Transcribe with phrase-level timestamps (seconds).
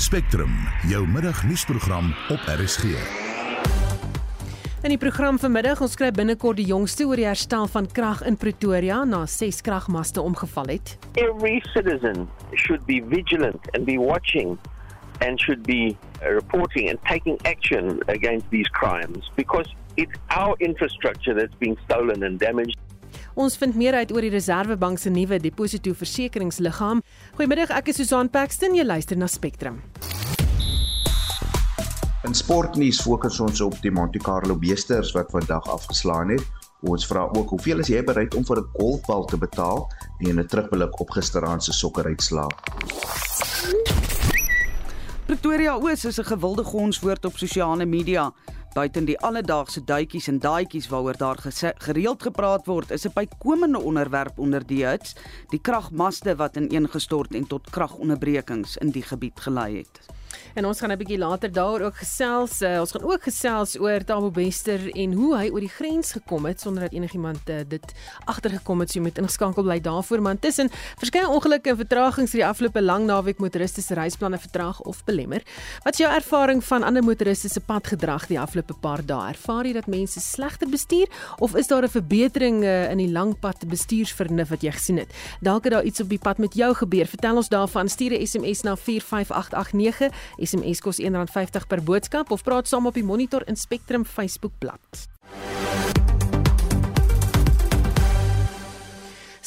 [0.00, 0.50] Spectrum,
[0.88, 2.84] jou middagnuusprogram op RSG.
[4.82, 8.38] In die program vanmiddag ons skryf binnekort die jongste oor die herstel van krag in
[8.40, 10.96] Pretoria na 6 kragmaste omgeval het.
[11.20, 14.56] every citizen should be vigilant and be watching
[15.20, 21.34] and should be uh, reporting and taking action against these crimes because it's our infrastructure
[21.34, 22.76] that's being stolen and damaged.
[23.34, 27.02] Ons vind meer uit oor die Reserwebank se nuwe depositoversekeringsliggaam.
[27.36, 29.78] Goeiemiddag, ek is Susan Paxton, jy luister na Spectrum.
[32.26, 36.44] In sportnuus fokus ons op die Monte Carlo beesters wat vandag afgeslaan het.
[36.82, 39.88] Ons vra ook hoeveel is jy bereid om vir 'n golfbal te betaal
[40.18, 42.48] en 'n terugblik op gisteraand se sokkeruitslae.
[45.26, 48.32] Pretoria Oos is 'n gewilde gonswoord op sosiale media.
[48.70, 51.40] Buiten die alledaagse duitjies en daadjies waaroor daar
[51.82, 55.16] gereeld gepraat word, is 'n bykomende onderwerp onder die hits,
[55.50, 60.19] die kragmaste wat ineengestort en tot kragonderbrekings in die gebied gelei het.
[60.54, 62.60] En ons gaan 'n bietjie later daaroor ook gesels.
[62.62, 66.44] Uh, ons gaan ook gesels oor Tabo Bester en hoe hy oor die grens gekom
[66.44, 67.92] het sonder dat enigiemand uh, dit
[68.24, 68.90] agtergekom het.
[68.90, 70.38] So jy moet ingeskakel bly daarvoor, man.
[70.38, 75.42] Tussen verskeie ongelukke en vertragings hierdie afgelope lang naweek motoriste se reisplanne vertraag of belemmer.
[75.84, 79.28] Wat is jou ervaring van ander motoriste se padgedrag die afgelope paar dae?
[79.28, 81.06] Ervaar jy dat mense slegter bestuur
[81.38, 85.12] of is daar 'n verbetering uh, in die langpad bestuursvernuf wat jy gesien het?
[85.40, 87.06] Dalk het daar iets op die pad met jou gebeur.
[87.06, 87.88] Vertel ons daarvan.
[87.88, 90.10] Stuur 'n SMS na 45889.
[90.40, 95.06] SMS kos R1.50 per boodskap of praat saam op die Monitor en Spectrum Facebookblad.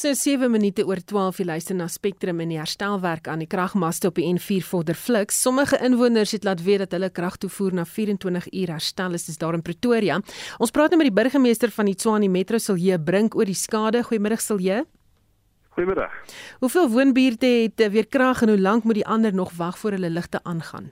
[0.04, 4.10] So 7 minute oor 12 jy luister na Spectrum en die herstelwerk aan die kragmaste
[4.10, 5.38] op die N4 vorder fliks.
[5.40, 9.56] Sommige inwoners het laat weet dat hulle kragtoevoer na 24 uur herstel is, dis daar
[9.56, 10.18] in Pretoria.
[10.60, 14.04] Ons praat nou met die burgemeester van die Tshwane Metro Silje Brink oor die skade.
[14.04, 14.82] Goeiemiddag Silje.
[15.74, 16.12] Goeiemiddag.
[16.60, 19.92] Hoeveel woonbuurte het eh, weer krag en hoe lank moet die ander nog wag voor
[19.92, 20.92] hulle ligte aangaan?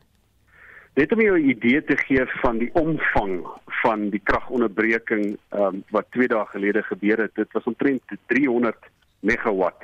[0.94, 6.06] Net om jou 'n idee te gee van die omvang van die kragonderbreking um, wat
[6.10, 7.36] 2 dae gelede gebeur het.
[7.36, 8.78] Dit was omtrent 300
[9.20, 9.84] megawatt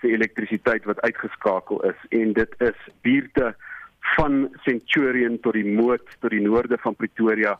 [0.00, 3.54] se elektrisiteit wat uitgeskakel is en dit is buurte
[4.00, 7.58] van Centurion tot die Moot tot die noorde van Pretoria,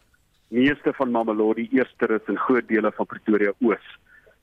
[0.48, 3.98] meeste van Mamelodi, Eersterus en groot dele van Pretoria Oos.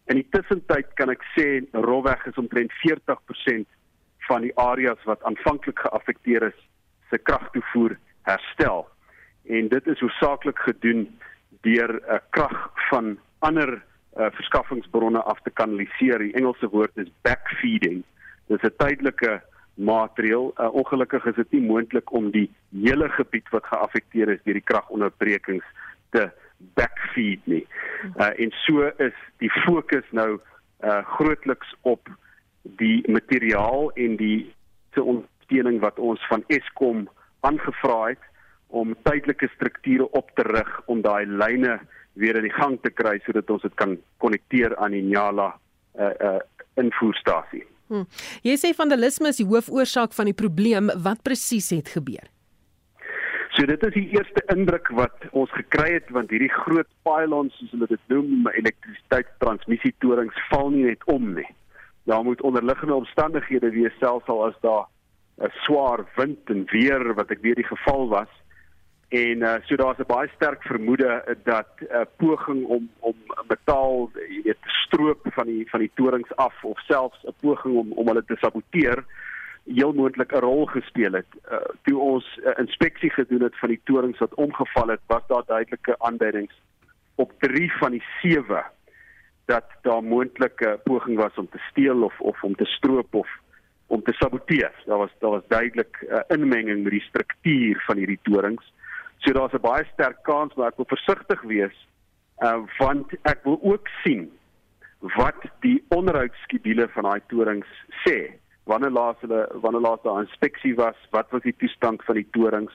[0.10, 3.68] In die tussentyd kan ek sê rolweg is omtrent 40%
[4.26, 6.58] van die areas wat aanvanklik geaffekteer is
[7.12, 7.94] se kragtoevoer
[8.30, 8.88] herstel.
[9.54, 11.06] En dit is hoofsaaklik gedoen
[11.62, 12.58] deur 'n uh, krag
[12.90, 16.20] van ander uh, verskaffingsbronne af te kanaliseer.
[16.20, 18.04] Die Engelse woord is backfeeding.
[18.48, 19.42] Dis 'n tydelike
[19.74, 20.54] maatreel.
[20.58, 24.70] Uh, ongelukkig is dit nie moontlik om die hele gebied wat geaffekteer is deur die
[24.72, 25.66] kragonderbrekings
[26.10, 26.32] te
[26.78, 27.66] backfeed nie.
[28.16, 32.10] Uh, en so is die fokus nou uh, grootliks op
[32.80, 34.50] die materiaal en die
[34.94, 37.08] se ondersteuning wat ons van Eskom
[37.48, 38.26] aangevra het
[38.68, 41.80] om tydelike strukture op te rig om daai lyne
[42.20, 45.54] weer in die gang te kry sodat ons dit kan konnekteer aan die Nyala
[46.00, 46.40] uh uh
[46.80, 47.66] invoerstasie.
[47.90, 48.06] Hm.
[48.46, 50.92] Jy sê vandalisme is die hoofoorsaak van die probleem.
[51.04, 52.30] Wat presies het gebeur?
[53.60, 57.74] So dit is die eerste indruk wat ons gekry het want hierdie groot pylons soos
[57.76, 61.48] hulle dit noem, elektrisiteitstransmissietorings val nie net om nie.
[62.08, 64.88] Daar moet onderliggende omstandighede wees selfs al as daar
[65.44, 68.32] 'n swaar wind en weer wat ek weet die geval was.
[69.10, 73.16] En uh, so daar's 'n baie sterk vermoede dat 'n uh, poging om om
[73.48, 77.92] metaal, jy weet, stroop van die van die torings af of selfs 'n poging om
[77.92, 79.04] om hulle te saboteer
[79.76, 81.32] heel moontlik 'n rol gespeel het.
[81.52, 85.28] Uh, toe ons 'n uh, inspeksie gedoen het van die torings wat omgeval het, was
[85.28, 86.54] daar duidelike aanduidings
[87.16, 88.64] op 3 van die 7
[89.46, 93.30] dat daar moontlik 'n poging was om te steel of of om te stroop of
[93.88, 94.74] om te saboteer.
[94.86, 98.74] Daar was daar was duidelik 'n uh, inmenging met die struktuur van hierdie torings.
[99.18, 101.88] So daar's 'n baie sterk kans maar ek wil versigtig wees
[102.40, 104.30] uh, want ek wil ook sien
[105.16, 107.68] wat die onderhoudsskedule van daai torings
[108.04, 108.32] sê.
[108.70, 112.28] Wanneer laas hulle wanneer laas daar 'n inspeksie was, wat was die toestand van die
[112.32, 112.74] torings?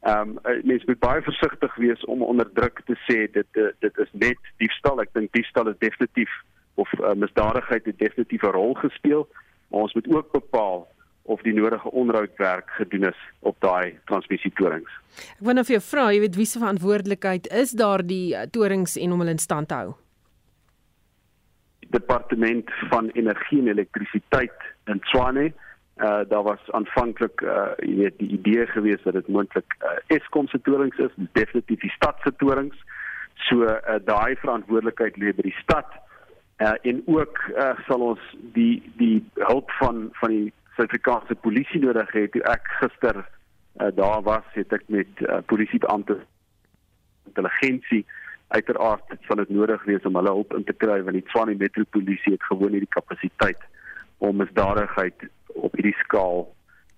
[0.00, 3.48] Ehm um, mense moet baie versigtig wees om onder druk te sê dit
[3.78, 5.00] dit is net diefstal.
[5.00, 6.30] Ek dink diefstal is definitief
[6.74, 9.28] of uh, misdadigheid het definitief 'n rol gespeel,
[9.68, 10.88] maar ons moet ook bepaal
[11.22, 14.90] of die nodige onderhoudwerk gedoen is op daai transmissietorings.
[15.36, 19.12] Ek wou nou vir jou vra, jy weet wie se verantwoordelikheid is daardie torings en
[19.12, 19.96] om hulle in stand te hou?
[21.90, 24.52] Departement van Energie en Elektrisiteit
[24.84, 25.52] in Tshwane.
[25.96, 30.48] Uh daar was aanvanklik uh jy weet die idee gewees dat dit moontlik uh, Eskom
[30.48, 32.76] se torings is, definitief die stad se torings.
[33.48, 35.90] So uh daai verantwoordelikheid lê by die stad.
[36.62, 42.14] Uh en ook uh sal ons die die hulp van van die Suid-Afrikaanse polisie nodig
[42.14, 42.28] hê.
[42.30, 46.20] Toe ek gister uh, daar was, het ek met uh, polisiebeampte
[47.26, 48.04] intelligensie
[48.48, 52.32] uiteraard van dit nodig wees om hulle hulp in te kry want die Tshwane metropolisie
[52.32, 53.60] het gewoon nie die kapasiteit
[54.18, 56.46] om misdadigheid op hierdie skaal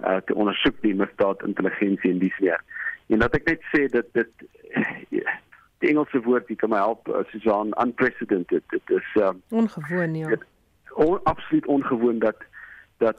[0.05, 2.63] uh, te ondersoek nie misdaad intelligensie en dis weer.
[3.11, 4.47] En dat ek net sê dat dit
[5.81, 10.29] die Engelse woord wat kan my help uh, Susan unprecedented dit is um, ongewoon ja.
[10.29, 10.45] Dit,
[10.95, 12.47] on, absoluut ongewoon dat
[12.99, 13.17] dat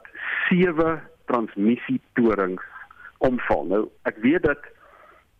[0.48, 2.62] sewe transmissietorings
[3.18, 3.64] omval.
[3.66, 4.68] Nou ek weet dat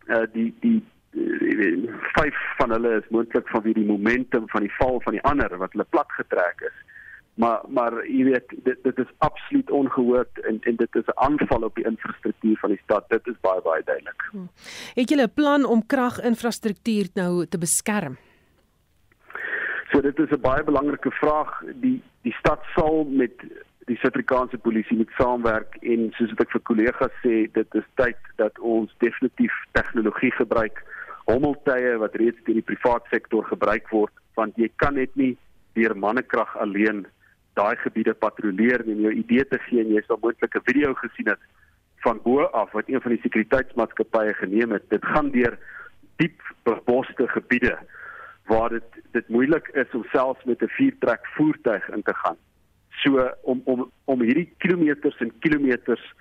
[0.06, 0.80] uh, die die
[1.12, 5.56] vyf van hulle is moontlik van wie die momentum van die val van die ander
[5.60, 6.78] wat hulle plat getrek is.
[7.34, 11.62] Maar maar jy weet dit dit is absoluut ongehoord en en dit is 'n aanval
[11.62, 13.08] op die infrastruktuur van die stad.
[13.08, 14.22] Dit is baie baie duidelik.
[14.30, 14.48] Hmm.
[14.94, 18.16] Het julle 'n plan om kraginfrastruktuur nou te beskerm?
[19.90, 21.62] So dit is 'n baie belangrike vraag.
[21.74, 23.32] Die die stad sal met
[23.86, 28.58] die Suid-Afrikaanse polisie moet saamwerk en soos ek vir kollegas sê, dit is tyd dat
[28.58, 30.84] ons definitief tegnologie gebruik
[31.24, 35.36] hommeltuie wat reeds deur die privaat sektor gebruik word want jy kan net nie
[35.74, 37.06] deur mannekrag alleen
[37.58, 41.28] daai gebiede patrolleer en jou idee te gee en jy sal moontlik 'n video gesien
[41.28, 41.42] het
[42.04, 44.88] van bo af wat een van die sekuriteitsmaatskappye geneem het.
[44.90, 45.58] Dit gaan deur
[46.16, 47.78] diep beboste gebiede
[48.50, 52.36] waar dit dit moeilik is om selfs met 'n viertrek voertuig in te gaan.
[52.90, 56.14] So om om om hierdie kilometers en kilometers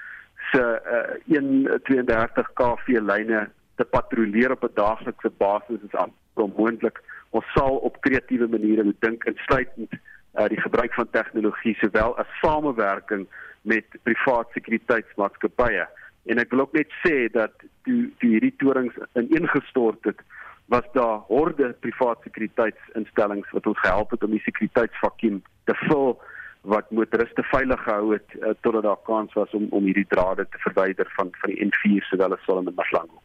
[0.52, 6.00] se uh, 132 kV lyne te patrolleer op 'n daaglikse basis is
[6.34, 7.02] onmoontlik.
[7.30, 12.28] Ons sal op kreatiewe maniere moet dink insluitend uh, die gebruik van tegnologie sowel as
[12.42, 13.28] samewerking
[13.62, 15.88] met privaat sekuriteitsmaatskappye.
[16.26, 17.54] En ek wil ook net sê dat
[17.84, 20.20] toe toe hierdie torings ineengestort het,
[20.66, 25.34] was daar horde privaat sekuriteitsinstellings wat ons gehelp het om die sekuriteitsvakkie
[25.70, 26.22] te vul
[26.62, 30.62] wat motoriste veilig gehou het uh, totdat daar kans was om om hierdie drade te
[30.68, 33.21] verwyder van van die N4 sowel as Solomon Maslango.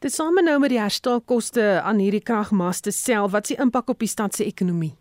[0.00, 4.10] Dit same nou met die herstelkoste aan hierdie kragmaste self, wat se impak op die
[4.10, 4.94] stad se ekonomie?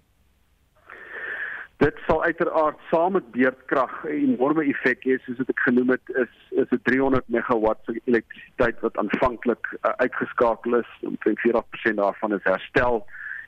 [1.84, 6.34] Dit sal uiteraard saam met beurtkrag 'n enorme effek hê, soos ek genoem het, is
[6.62, 12.44] is 'n 300 megawatt se elektrisiteit wat aanvanklik uh, uitgeskakel is, omtrent 40% daarvan is
[12.44, 13.06] herstel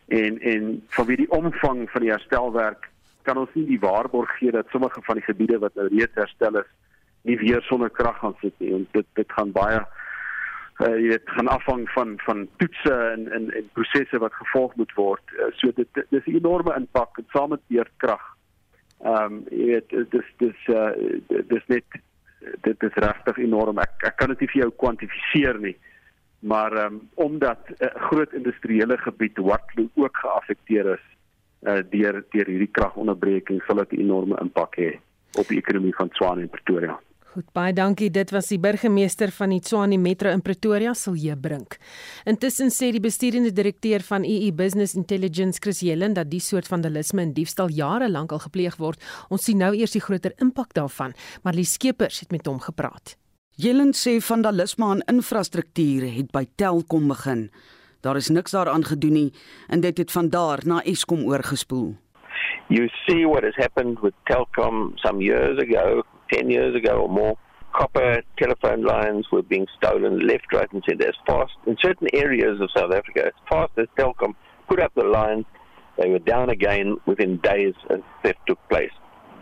[0.08, 2.90] en en vanweer die omvang van die herstelwerk
[3.24, 6.60] kan ons nie die waarborg gee dat sommige van die gebiede wat nou reeds herstel
[6.62, 6.70] is,
[7.22, 8.88] nie weer sonder krag gaan sit nie.
[8.92, 9.82] Dit dit gaan baie
[10.80, 14.94] uh, jy weet gaan afhang van van toetse en en en prosesse wat gevolg moet
[14.94, 15.36] word.
[15.38, 18.26] Uh, so dit dis 'n enorme impak en saam met beurtkrag.
[19.04, 20.92] Ehm um, jy weet dis dis uh,
[21.54, 21.86] dis net
[22.62, 23.80] dit is regtig enorm.
[23.80, 25.78] Ek ek kan dit nie vir jou kwantifiseer nie.
[26.40, 31.06] Maar ehm um, omdat 'n uh, groot industriële gebied Waterloo ook geaffekteer is
[31.62, 35.00] uh, deur deur hierdie kragonderbreking, sal dit 'n enorme impak hê
[35.40, 37.00] op die ekonomie van Tshwane en Pretoria.
[37.36, 38.08] Goed, baie dankie.
[38.16, 41.74] Dit was die burgemeester van die Tshwane Metro in Pretoria, Silje Brink.
[42.24, 47.26] Intussen sê die bestuurende direkteur van EE Business Intelligence, Chris Jelen, dat die soort vandalisme
[47.26, 49.04] en diefstal jare lank al gepleeg word.
[49.28, 51.12] Ons sien nou eers die groter impak daarvan,
[51.44, 53.18] maar Lie Skeepers het met hom gepraat.
[53.60, 57.50] Jelen sê vandalisme aan infrastruktuur het by Telkom begin.
[58.00, 59.30] Daar is niks daaraan gedoen nie
[59.68, 61.98] en dit het van daar na Eskom oorgespoel.
[62.72, 67.38] You see what has happened with Telkom some years ago 10 years ago or more,
[67.74, 72.60] copper telephone lines were being stolen left, right, and center as fast in certain areas
[72.62, 73.28] of South Africa.
[73.28, 74.34] As fast as Telkom
[74.70, 75.46] put up the lines,
[75.98, 78.92] they were down again within days as theft took place.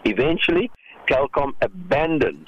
[0.06, 0.70] Eventually,
[1.10, 2.48] Telkom abandoned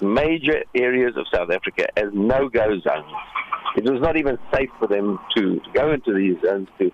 [0.00, 3.12] major areas of South Africa as no-go zones.
[3.76, 6.90] It was not even safe for them to, to go into these zones to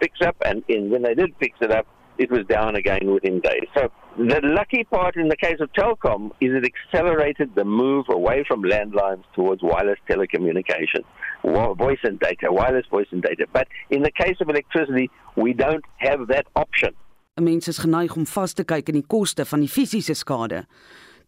[0.00, 1.86] fix up, and in, when they did fix it up,
[2.18, 3.66] it was down again within days.
[3.74, 8.44] So the lucky part in the case of Telkom is it accelerated the move away
[8.46, 11.04] from landlines towards wireless telecommunications,
[11.42, 13.46] voice and data, wireless voice and data.
[13.52, 16.94] But in the case of electricity, we don't have that option.
[17.40, 20.66] Mense is geneig om vas te kyk in die koste van die fisiese skade.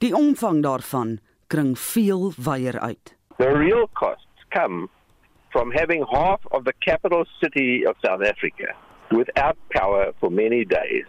[0.04, 1.16] Die omvang daarvan
[1.48, 3.14] kring veel wyer uit.
[3.38, 4.90] The real costs come
[5.48, 8.74] from having half of the capital city of South Africa
[9.10, 11.04] without power for many days.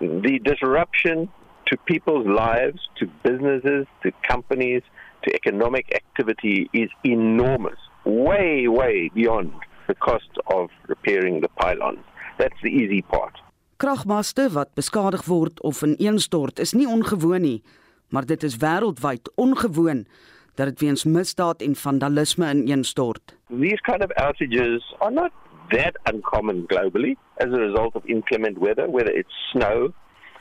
[0.00, 1.28] The disruption
[1.66, 4.82] to people's lives, to businesses, to companies,
[5.22, 9.52] to economic activity is enormous, way, way beyond
[9.86, 12.04] the cost of repairing the pylons.
[12.38, 13.40] That's the easy part.
[13.76, 17.62] Kragmaste wat beskadig word of ineenstort is nie ongewoon nie,
[18.08, 20.06] maar dit is wêreldwyd ongewoon
[20.54, 23.34] dat dit weens misdaad en vandalisme ineenstort.
[23.50, 25.32] These kind of outages are not
[25.74, 29.92] that uncommon globally as a result of inclement weather, whether it's snow,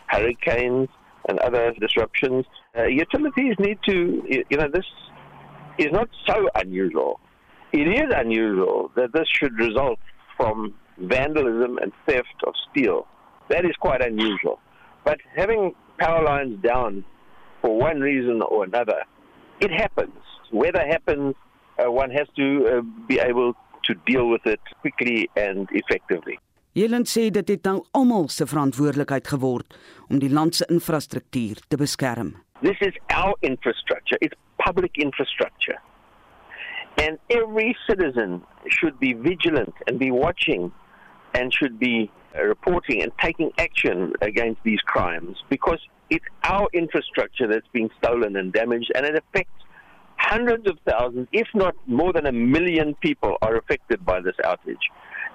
[0.08, 0.90] hurricanes,
[1.28, 2.46] and other disruptions.
[2.78, 4.86] Uh, utilities need to, you know, this
[5.78, 7.20] is not so unusual.
[7.72, 10.00] It is unusual that this should result
[10.38, 13.08] from vandalism and theft of steel.
[13.50, 14.60] That is quite unusual.
[15.04, 17.04] But having power lines down
[17.62, 19.04] for one reason or another,
[19.60, 20.13] it happens.
[20.52, 21.36] Weather happens,
[21.80, 26.38] uh, one has to uh, be able to deal with it quickly and effectively.
[26.74, 29.75] Jeland sê dit het nou almal se verantwoordelikheid geword
[30.10, 32.34] om die land se infrastruktuur te beskerm.
[32.63, 34.18] This is our infrastructure.
[34.22, 35.78] It's public infrastructure.
[36.98, 40.72] And every citizen should be vigilant and be watching
[41.34, 47.48] and should be uh, reporting and taking action against these crimes because it's our infrastructure
[47.48, 49.62] that's being stolen and damaged and it affects
[50.32, 54.86] hundreds of thousands, if not more than a million people are affected by this outage.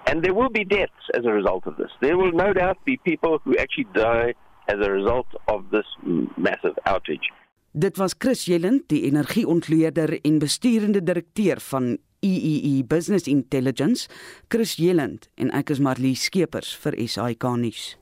[0.09, 1.93] And there will be deaths as a result of this.
[2.01, 4.35] There will no doubt be people who actually die
[4.69, 5.89] as a result of this
[6.37, 7.29] massive outage.
[7.73, 14.09] Dit was Chris Jellend, die energieontleeder en besturende direkteur van EEE e Business Intelligence,
[14.49, 17.93] Chris Jellend en ek is Marlie Skeepers vir SAK nuus.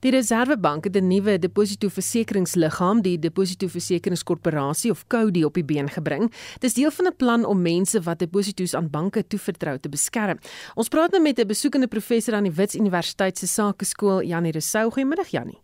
[0.00, 6.30] Die Reserwebank het 'n nuwe depositoversekeringsliggaam, die Depositoversekeringskorporasie of CODI op die been gebring.
[6.58, 10.38] Dit is deel van 'n plan om mense wat deposito's aan banke toevertrou te beskerm.
[10.74, 14.90] Ons praat nou met 'n besoekende professor aan die Wits Universiteit se Sakeskool, Janie Resou.
[14.90, 15.60] Goeiemiddag Janie.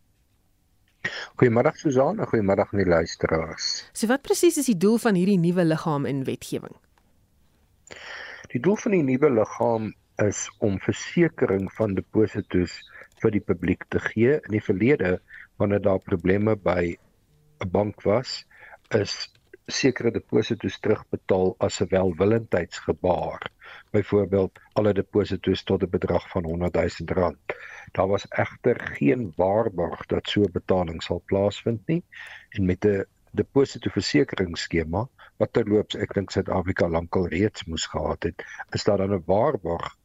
[1.36, 3.88] Goeiemiddag Susan, goeiemiddag aan die luisteraars.
[3.92, 6.76] So wat presies is die doel van hierdie nuwe liggaam in wetgewing?
[8.52, 12.76] Die doel van die nuwe liggaam is om versekerings van deposito's
[13.22, 14.40] vir die publiek te gee.
[14.40, 15.20] In die verlede
[15.60, 16.96] wanneer daar probleme by
[17.62, 18.44] 'n bank was,
[18.90, 19.14] is
[19.70, 23.46] sekere deposito's terugbetaal as 'n welwillendheidsgebaar.
[23.92, 27.54] Byvoorbeeld alle deposito's tot 'n bedrag van 100 000 rand.
[27.92, 32.04] Daar was egter geen waarborg dat so 'n betaling sal plaasvind nie
[32.50, 38.84] en met 'n depositoversekeringsskema wat terloops ek dink Suid-Afrika lankal reeds moes gehad het, is
[38.84, 39.96] daar dan 'n waarborg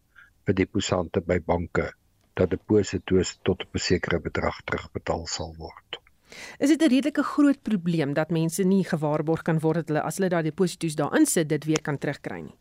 [0.45, 1.93] vir deposante by banke
[2.37, 5.99] dat deposito's tot op 'n sekere bedrag terugbetaal sal word.
[6.59, 10.17] Is dit 'n redelike groot probleem dat mense nie gewaarborg kan word dat hulle as
[10.17, 12.57] hulle daai deposito's daarin sit dit weer kan terugkry nie?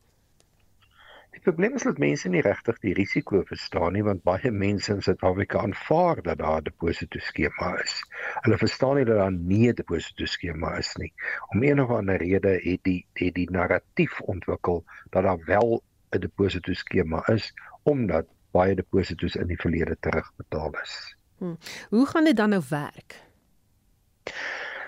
[1.37, 5.03] Die probleem is dat mense nie regtig die risiko verstaan nie want baie mense in
[5.03, 7.97] Suid-Afrika aanvaar dat daar 'n deposito skema is.
[8.45, 11.13] Hulle verstaan nie dat daar nie 'n deposito skema is nie.
[11.53, 15.83] Om een of ander rede het die het die narratief ontwikkel dat daar wel
[16.15, 17.53] 'n deposito skema is
[17.83, 20.97] omdat baie deposito's in die verlede terugbetaal is.
[21.39, 21.59] Hmm.
[21.93, 23.21] Hoe gaan dit dan nou werk?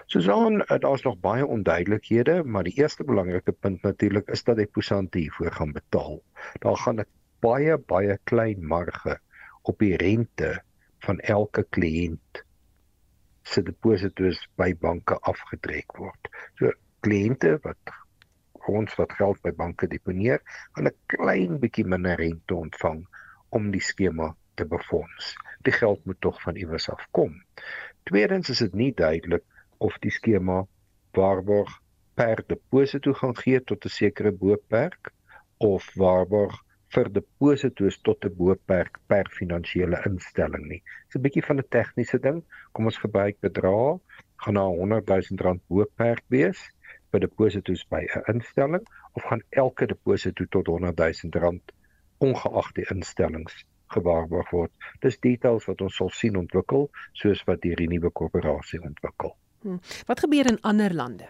[0.09, 5.19] Susan, eh, daar's nog baie onduidelikhede, maar die eerste belangrike punt natuurlik is dat deposante
[5.19, 6.23] hiervoor gaan betaal.
[6.65, 7.07] Daar gaan 'n
[7.41, 9.19] baie baie klein marge
[9.63, 10.63] op die rente
[10.99, 12.43] van elke kliënt
[13.43, 16.29] se deposito's by banke afgetrek word.
[16.59, 17.95] So kliënte wat
[18.69, 20.41] ons wat geld by banke deponeer,
[20.73, 23.07] gaan 'n klein bietjie minder rente ontvang
[23.49, 25.35] om die skema te befonds.
[25.67, 27.37] Die geld moet tog van iewers af kom.
[28.11, 29.45] Tweedens is dit nie duidelik
[29.79, 30.65] of die skema
[31.19, 31.71] waarborg
[32.19, 35.13] per deposito gaan gee tot 'n sekere boperk
[35.59, 36.57] of waarborg
[36.95, 40.83] vir deposito's tot 'n boperk per finansiële instelling nie.
[40.83, 42.43] Dit is 'n bietjie van 'n tegniese ding.
[42.73, 44.01] Kom ons gebruik bedrag
[44.43, 46.61] gaan na 100 000 rand boperk wees
[47.13, 51.73] vir deposito's by 'n instelling of gaan elke deposito tot 100 000 rand
[52.19, 54.73] ongeag die instellings gewaarborg word.
[55.01, 59.35] Dis details wat ons sal sien ontwikkel soos wat hierdie nuwe korporasie ontwikkel.
[59.65, 59.81] Hmm.
[60.07, 61.29] Wat gebeur in ander lande?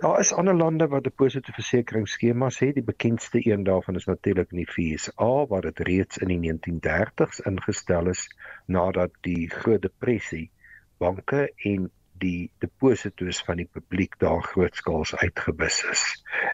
[0.00, 2.74] Daar is ander lande wat 'n positiewe versekeringsskemas het.
[2.74, 7.40] Die bekendste een daarvan is natuurlik in die VSA waar dit reeds in die 1930s
[7.44, 8.22] ingestel is
[8.66, 10.50] nadat die Groot Depressie
[10.98, 11.90] banke en
[12.22, 16.04] die deposito's van die publiek daar grootskaals uitgebus is.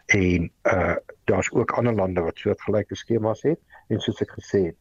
[0.05, 0.95] En uh
[1.27, 3.59] daar's ook ander lande wat soortgelyke skemas het
[3.91, 4.77] en soos ek gesê het,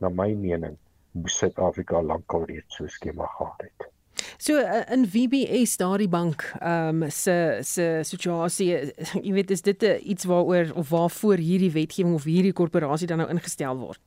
[0.00, 0.78] na my mening,
[1.12, 3.88] moet Suid-Afrika lankal reeds so 'n skema gehad het.
[4.36, 8.94] So uh, in VBS daardie bank ehm um, se se situasie,
[9.26, 13.18] jy weet is dit 'n iets waaroor of waarvoor hierdie wetgewing of hierdie korporasie dan
[13.18, 14.00] nou ingestel word?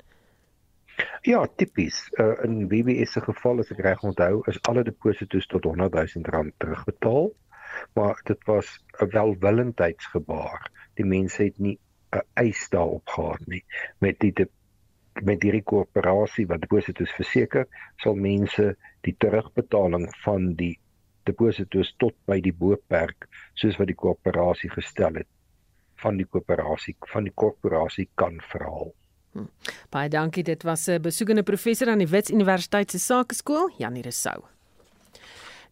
[1.21, 2.09] Ja, tipies.
[2.21, 6.29] Uh, in BBS se geval as ek reg onthou, is alle deposito's tot 100 000
[6.35, 7.31] rand terugbetaal.
[7.97, 8.67] Maar dit was
[9.01, 10.69] 'n welwillendheidsgebaar.
[10.99, 11.79] Die mense het nie
[12.11, 13.63] 'n eis daarop gehad nie.
[13.97, 14.49] Met die de,
[15.23, 20.79] met hierdie korporasie wat deposito's verseker, sal mense die terugbetaling van die
[21.23, 25.29] deposito's tot by die boperk soos wat die korporasie gestel het
[26.03, 28.91] van die koöperasie van die korporasie kan verhaal.
[29.33, 29.49] Hm.
[29.89, 30.43] Baie dankie.
[30.43, 34.43] Dit was 'n besoekende professor aan die Wits Universiteit se Sakeskool, Janie Resou.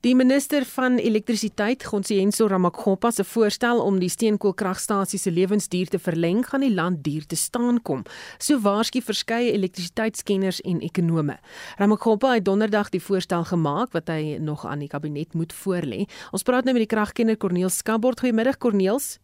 [0.02, 6.42] Die minister van elektrisiteit, Gonsiyenso Ramakgopa se voorstel om die steenkoolkragstasie se lewensduur te verleng,
[6.50, 8.02] gaan die land duur te staan kom.
[8.40, 11.38] So waarsku verskeie elektrisiteitskenners en ekonome.
[11.78, 16.08] Ramakgopa het donderdag die voorstel gemaak wat hy nog aan die kabinet moet voorlê.
[16.32, 18.26] Ons praat nou met die kragkenner Corneel Skabord.
[18.26, 19.20] Goeiemiddag Corneels.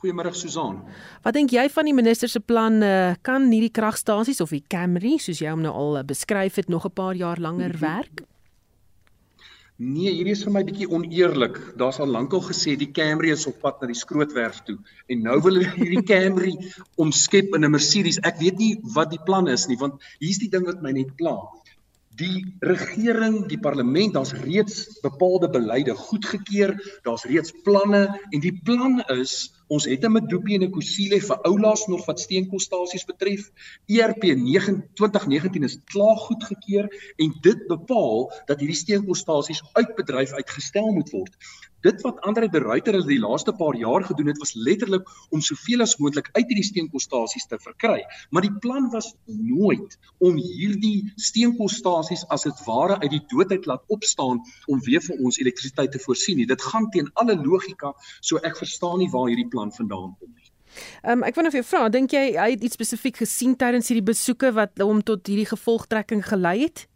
[0.00, 0.82] Goeiemôre Susan.
[1.22, 5.16] Wat dink jy van die minister se plan uh, kan hierdie kragstasies of die Camry
[5.22, 7.80] soos jy hom nou al uh, beskryf het nog 'n paar jaar langer mhm.
[7.80, 8.24] werk?
[9.74, 11.56] Nee, hierdie is vir my bietjie oneerlik.
[11.80, 14.76] Daar's al lankal gesê die Camry is op pad na die skrootwerf toe
[15.10, 16.52] en nou wil hulle hierdie Camry
[16.96, 18.20] omskep in 'n Mercedes.
[18.22, 21.16] Ek weet nie wat die plan is nie, want hier's die ding wat my net
[21.18, 21.34] pla.
[22.14, 29.00] Die regering, die parlement, daar's reeds bepaalde beleide goedgekeur, daar's reeds planne en die plan
[29.16, 33.50] is Ons het 'n Medupi en 'n Kusile vir oulaas nog wat steenkoolstasies betref.
[33.86, 34.22] ERP
[34.94, 41.36] 2019 is klaar goedgekeur en dit bepaal dat hierdie steenkoolstasies uit bedryf uitgestel moet word.
[41.84, 45.42] Dit wat Andre de Ruyter in die laaste paar jaar gedoen het was letterlik om
[45.44, 47.98] soveel as moontlik uit hierdie steenkoolstasies te verkry,
[48.30, 53.84] maar die plan was nooit om hierdie steenkoolstasies as dit ware uit die doodheid laat
[53.92, 56.48] opstaan om weer vir ons elektrisiteit te voorsien nie.
[56.48, 60.48] Dit gaan teen alle logika, so ek verstaan nie waar hierdie plan vandaan kom nie.
[61.04, 63.92] Ehm um, ek nou vir jou vra, dink jy hy het iets spesifiek gesien tydens
[63.92, 66.88] hierdie besoeke wat hom tot hierdie gevolgtrekking gelei het?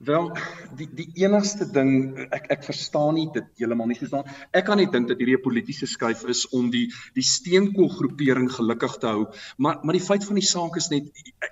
[0.00, 0.30] Wel,
[0.78, 1.90] die die enigste ding
[2.32, 4.24] ek ek verstaan nie dit heeltemal nie verstaan.
[4.56, 8.94] Ek kan net dink dat hierdie 'n politieke skuif is om die die steenkoolgroepering gelukkig
[9.02, 9.26] te hou.
[9.58, 11.04] Maar maar die feit van die saak is net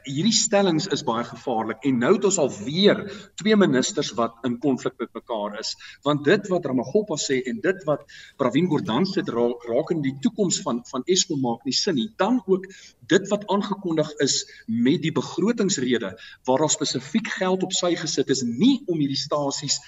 [0.06, 3.02] hierdie stellings is baie gevaarlik en nou het ons al weer
[3.36, 5.76] twee ministers wat in konflik met mekaar is.
[6.02, 10.62] Want dit wat Ramagoppa sê en dit wat Pravin Gordhan sê raak in die toekoms
[10.64, 12.08] van van Eskom maak nie sin nie.
[12.16, 12.64] Dan ook
[13.08, 18.37] dit wat aangekondig is met die begrotingsrede waar daar spesifiek geld op sy gesit is
[18.38, 19.78] is nie om hierdie stasies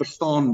[0.00, 0.52] verstaan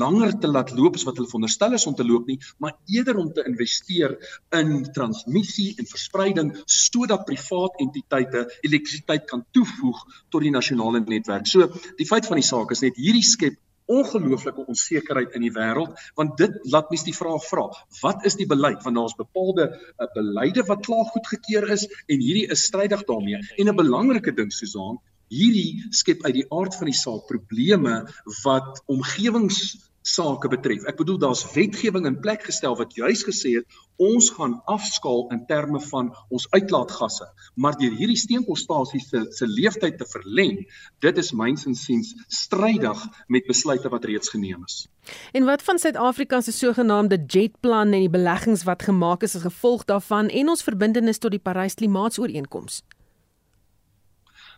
[0.00, 3.18] langer te laat loop as wat hulle veronderstel is om te loop nie, maar eerder
[3.22, 4.16] om te investeer
[4.58, 11.48] in transmissie en verspreiding sodat privaat entiteite elektrisiteit kan toevoeg tot die nasionale netwerk.
[11.50, 16.00] So die feit van die saak is net hierdie skep ongelooflike onsekerheid in die wêreld
[16.18, 17.66] want dit laat mens die vraag vra
[18.00, 22.48] wat is die beleid want daar's bepaalde uh, beleide wat klaar goedgekeur is en hierdie
[22.56, 24.98] is strydig daarmee en 'n belangrike ding Susan
[25.32, 28.02] hierdie skep uit die aard van die saak probleme
[28.44, 30.84] wat omgewings sake betref.
[30.86, 35.40] Ek bedoel daar's wetgewing in plek gestel wat juis gesê het ons gaan afskaal in
[35.48, 40.60] terme van ons uitlaatgasse, maar deur hierdie steenkoolstasie se se lewensduur te verleng,
[41.02, 44.84] dit is myns insiens strydig met besluite wat reeds geneem is.
[45.32, 49.88] En wat van Suid-Afrika se sogenaamde jetplan en die beleggings wat gemaak is as gevolg
[49.90, 52.82] daarvan en ons verbintenis tot die Parys Klimaatsooreenkoms?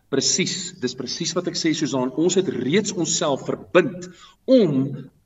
[0.09, 4.07] Presies, dis presies wat ek sê Susan, ons het reeds onsself verbind
[4.49, 4.71] om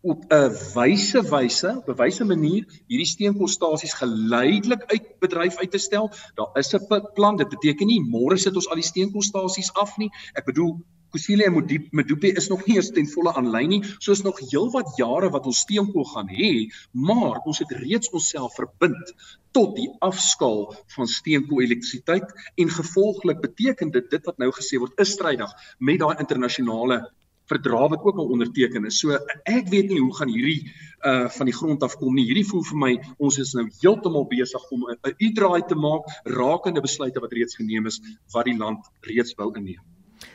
[0.04, 5.80] op 'n wyse wyse, op 'n wyse manier hierdie steenkoolstasies geleidelik uit bedryf uit te
[5.80, 6.12] stel.
[6.36, 7.38] Daar is 'n plan.
[7.38, 10.12] Dit beteken nie môre sit ons al die steenkoolstasies af nie.
[10.36, 10.76] Ek bedoel
[11.13, 11.58] Kusile en
[11.91, 13.82] Medupi is nog nie eens ten volle aanlyn nie.
[13.99, 16.52] So is nog heelwat jare wat ons steenkool gaan hê,
[16.91, 19.13] maar ons het reeds onsself verbind
[19.54, 25.06] tot die afskaal van steenkool elektrisiteit en gevolglik beteken dit dit wat nou gesê word
[25.06, 27.04] is strydig met daai internasionale
[27.52, 28.99] verdrag wat ook al onderteken is.
[29.04, 30.71] So ek weet nie hoe gaan hierdie
[31.06, 32.26] uh van die grond af kom nie.
[32.30, 36.08] Hierdie voel vir my ons is nou heeltemal besig om 'n uitdraai te maak
[36.41, 38.02] rakende besluite wat reeds geneem is
[38.34, 39.93] wat die land reeds wou inneem.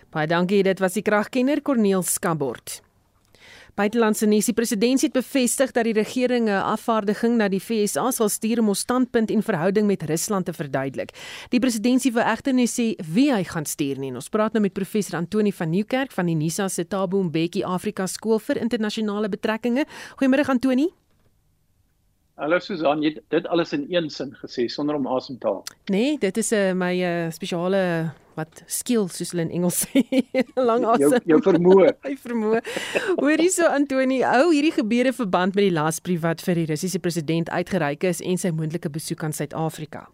[0.09, 2.79] Baie dankie, dit was die kragkenner Corneel Skabort.
[3.77, 8.29] Buitelandse nuus: Die president het bevestig dat die regering 'n afvaardiging na die VSA sal
[8.29, 11.11] stuur om ons standpunt en verhouding met Rusland te verduidelik.
[11.51, 14.14] Die president sê egter nie sê wie hy gaan stuur nie.
[14.14, 18.07] Ons praat nou met professor Antoni van Nieuwkerk van die Nisa se Tabo Mbeki Afrika
[18.07, 19.85] Skool vir Internasionale Betrekkinge.
[20.16, 20.88] Goeiemôre Antoni.
[22.35, 25.64] Hallo Susan, jy dit alles in een sin gesê sonder om asem te haal.
[25.90, 30.03] Nee, dit is 'n uh, my uh, spesiale wat skill soos hulle in Engels sê,
[30.68, 31.16] lang asem.
[31.18, 31.94] Jou, jou vermoë.
[32.07, 32.61] Hy vermoë.
[33.20, 37.51] Hoorie so Antoni, hou hierdie gebeure verband met die lasbrief wat vir die Russiese president
[37.51, 40.07] uitgereik is en sy moontlike besoek aan Suid-Afrika.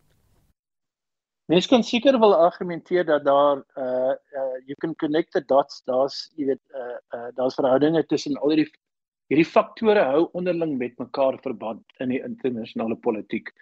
[1.53, 6.31] Mens kan seker wel argumenteer dat daar uh uh you can connect the dots, daar's
[6.41, 8.71] jy weet uh uh daar's verhoudinge tussen al hierdie
[9.33, 13.53] hierdie faktore hou onderling met mekaar verband in die internasionale politiek.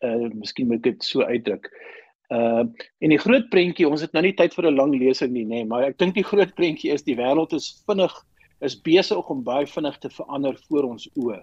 [0.00, 1.68] Uh miskien moet ek dit so uitdruk.
[1.68, 1.98] Uh
[2.30, 5.60] en die groot prentjie, ons het nou nie tyd vir 'n lang lesing nie, nê,
[5.60, 8.12] nee, maar ek dink die groot prentjie is die wêreld is vinnig
[8.60, 11.38] is besig om baie vinnig te verander voor ons oë.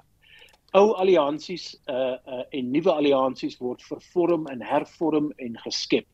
[0.76, 6.06] Ou alliansies uh uh en nuwe alliansies word vervorm en hervorm en geskep.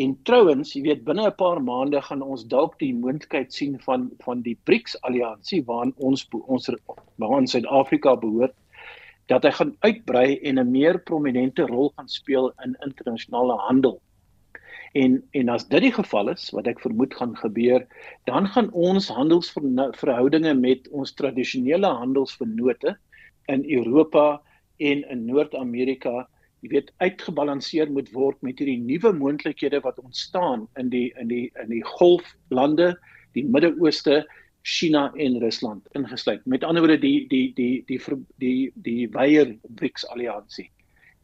[0.00, 4.10] En trouens, jy weet binne 'n paar maande gaan ons dalk die moontlikheid sien van
[4.24, 6.70] van die BRICS alliansie waaraan ons ons
[7.18, 8.56] waaraan Suid-Afrika behoort
[9.30, 14.00] dat hy gaan uitbrei en 'n meer prominente rol gaan speel in internasionale handel.
[14.92, 17.86] En en as dit die geval is, wat ek vermoed gaan gebeur,
[18.28, 22.96] dan gaan ons handelsverhoudinge met ons tradisionele handelsvennote
[23.48, 24.42] in Europa
[24.76, 26.28] en in Noord-Amerika,
[26.60, 31.50] jy weet, uitgebalanseer moet word met hierdie nuwe moontlikhede wat ontstaan in die in die
[31.62, 32.92] in die golflande,
[33.32, 34.22] die Midde-Ooste,
[34.62, 36.46] China en Rusland ingesluit.
[36.46, 40.70] Met ander woorde die die die die die die, die wyeer BRICS alliansie.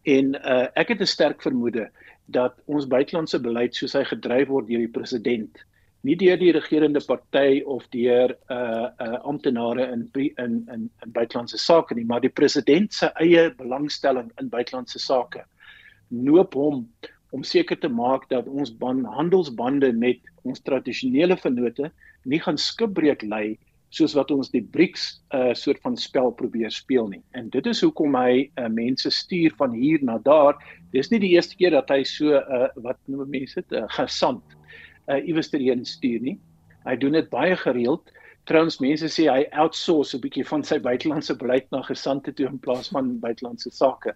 [0.03, 1.91] En uh, ek het 'n sterk vermoede
[2.27, 5.65] dat ons buitelandse beleid soos hy gedryf word deur die president
[6.07, 10.35] nie deur die regerende party of deur uh uh amptenare in in
[10.75, 15.45] in in buitelandse sake nie, maar die president se eie belangstelling in buitelandse sake
[16.09, 16.87] noop hom
[17.31, 21.91] om seker te maak dat ons ban handelsbande met ons tradisionele vennote
[22.25, 23.59] nie gaan skipbreek lê
[23.95, 27.23] soos wat ons die BRICS 'n uh, soort van spel probeer speel nie.
[27.33, 30.59] En dit is hoekom hy uh, mense stuur van hier na daar.
[30.93, 33.89] Dis nie die eerste keer dat hy so uh, wat noem mense dit 'n uh,
[33.89, 34.45] gesant
[35.09, 36.39] uh, iewers hierheen stuur nie.
[36.85, 38.13] Hy doen dit baie gereeld.
[38.45, 42.59] Trouens mense sê hy outsource 'n bietjie van sy buitelandse beleid na gesante toe in
[42.59, 44.15] plaas van buitelandse sake.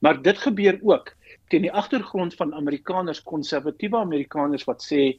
[0.00, 1.14] Maar dit gebeur ook
[1.48, 5.18] teen die agtergrond van Amerikaners, konservatiewe Amerikaners wat sê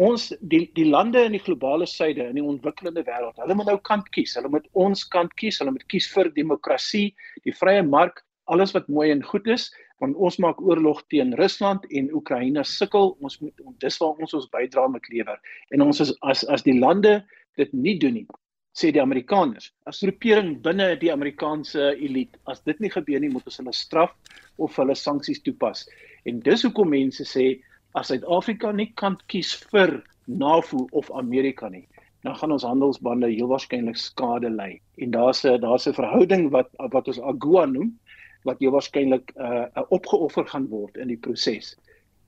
[0.00, 3.78] ons die die lande in die globale suide in die ontwikkelende wêreld, hulle moet nou
[3.84, 4.34] kant kies.
[4.38, 5.60] Hulle moet ons kant kies.
[5.60, 7.10] Hulle moet kies vir demokrasie,
[7.44, 9.68] die vrye mark, alles wat mooi en goed is,
[10.00, 13.14] want ons maak oorlog teen Rusland en Oekraïne sukkel.
[13.20, 15.40] Ons moet dis waar ons ons bydrae moet lewer.
[15.74, 17.20] En ons is as as die lande
[17.60, 18.26] dit nie doen nie,
[18.72, 23.48] sê die Amerikaners, as groepering binne die Amerikaanse elite, as dit nie gebeur nie, moet
[23.50, 24.14] ons hulle straf
[24.62, 25.84] of hulle sanksies toepas.
[26.24, 27.50] En dis hoekom mense sê
[27.94, 31.86] as Suid-Afrika nie kan kies vir NAVO of Amerika nie,
[32.22, 34.80] dan gaan ons handelsbande heel waarskynlik skade ly.
[35.02, 37.98] En daar's 'n daar's 'n verhouding wat wat ons AGOA noem,
[38.44, 41.76] wat jy waarskynlik 'n uh, uh, opgeoffer gaan word in die proses.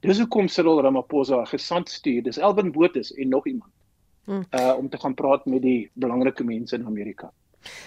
[0.01, 3.72] Dis hoekom Cyril Ramaphosa gesant stuur, dis Elvin Botha en nog iemand.
[4.25, 4.44] Hmm.
[4.51, 7.33] Uh om te gaan praat met die belangrike mense in Amerika.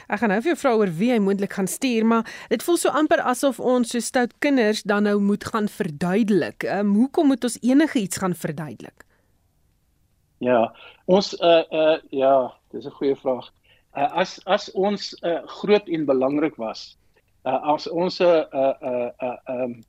[0.07, 2.77] Ek gaan nou vir jou vra oor wie hy moontlik gaan stuur, maar dit voel
[2.77, 6.63] so amper asof ons so stout kinders dan nou moet gaan verduidelik.
[6.63, 9.05] Ehm um, hoekom moet ons enigiets gaan verduidelik?
[10.43, 10.73] Ja,
[11.05, 13.51] ons uh uh ja, dis 'n goeie vraag.
[13.95, 16.97] Uh, as as ons uh, groot en belangrik was
[17.45, 19.11] uh, as ons 'n 'n 'n
[19.47, 19.83] 'n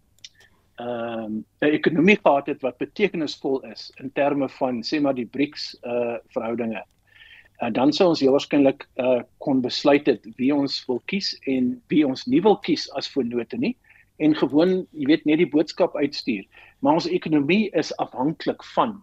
[0.78, 5.76] ehm 'n ekonomie gehad het wat betekenisvol is in terme van sê maar die BRICS
[5.82, 6.84] uh verhoudinge.
[7.58, 11.34] En uh, dan sou ons heel waarskynlik uh kon besluit het wie ons wil kies
[11.46, 13.76] en wie ons nie wil kies as voornote nie
[14.16, 16.44] en gewoon, jy weet, net die boodskap uitstuur.
[16.80, 18.96] Maar ons ekonomie is afhanklik van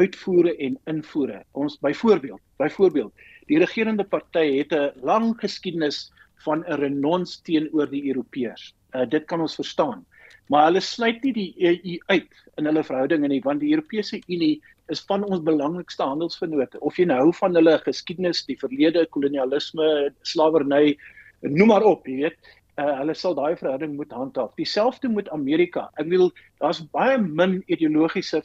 [0.00, 1.42] uitvoere en invoere.
[1.52, 3.12] Ons byvoorbeeld, byvoorbeeld,
[3.50, 6.10] die regerende party het 'n lang geskiedenis
[6.44, 8.74] van 'n renons teenoor die Europeërs.
[8.94, 10.04] Uh, dit kan ons verstaan.
[10.48, 14.62] Maar hulle sluit nie die EU uit in hulle verhoudinge nie want die Europese Unie
[14.92, 16.80] is van ons belangrikste handelsvennote.
[16.80, 20.96] Of jy nou hou van hulle geskiedenis, die verlede, kolonialisme, slawerny,
[21.44, 24.52] noem maar op, jy weet, uh, hulle sal daai verhouding moet handhaaf.
[24.58, 25.88] Dieselfde met Amerika.
[26.00, 26.30] Ek wil
[26.62, 28.42] daar's baie min ideologiese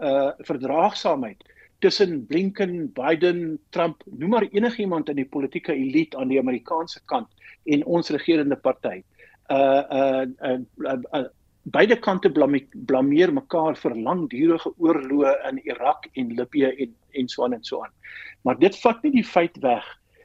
[0.00, 1.42] uh verdraagsaamheid
[1.82, 7.28] tussen Blinken, Biden, Trump, noem maar enigiemand in die politieke elite aan die Amerikaanse kant
[7.66, 9.02] en ons regerende party.
[9.50, 11.26] Uh uh, uh, uh, uh
[11.64, 17.52] beide kante blameer mekaar vir langdurige oorloë in Irak en Libië en en so aan
[17.52, 17.92] en so aan.
[18.42, 19.84] Maar dit vat nie die feit weg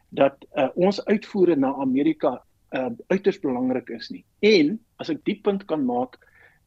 [0.10, 2.38] dat uh, ons uitvoere na Amerika
[2.72, 4.24] uh, uiters belangrik is nie.
[4.40, 6.16] En as ek die punt kan maak,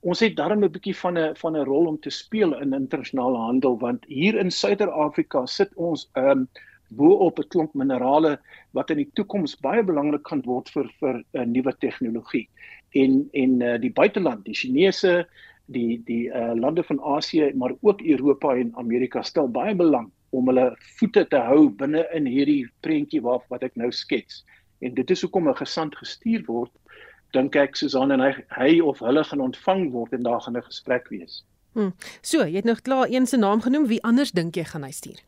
[0.01, 3.39] ons het darm 'n bietjie van 'n van 'n rol om te speel in internasionale
[3.39, 6.49] handel want hier in Suider-Afrika sit ons um,
[6.89, 8.39] bo op 'n klomp minerale
[8.73, 12.49] wat in die toekoms baie belangrik gaan word vir vir 'n uh, nuwe tegnologie.
[12.93, 15.27] En en uh, die buiteland, die Chinese,
[15.67, 20.47] die die uh, lande van Asië, maar ook Europa en Amerika stel baie belang om
[20.47, 24.45] hulle voete te hou binne in hierdie prentjie wat wat ek nou skets.
[24.81, 26.71] En dit is hoekom 'n gesant gestuur word
[27.33, 30.63] dink ek Susan en hy hy of hulle gaan ontvang word en daar gaan 'n
[30.67, 31.45] gesprek wees.
[31.75, 31.91] Hm.
[32.23, 34.91] So, jy het nog klaar een se naam genoem, wie anders dink jy gaan hy
[34.91, 35.21] stuur?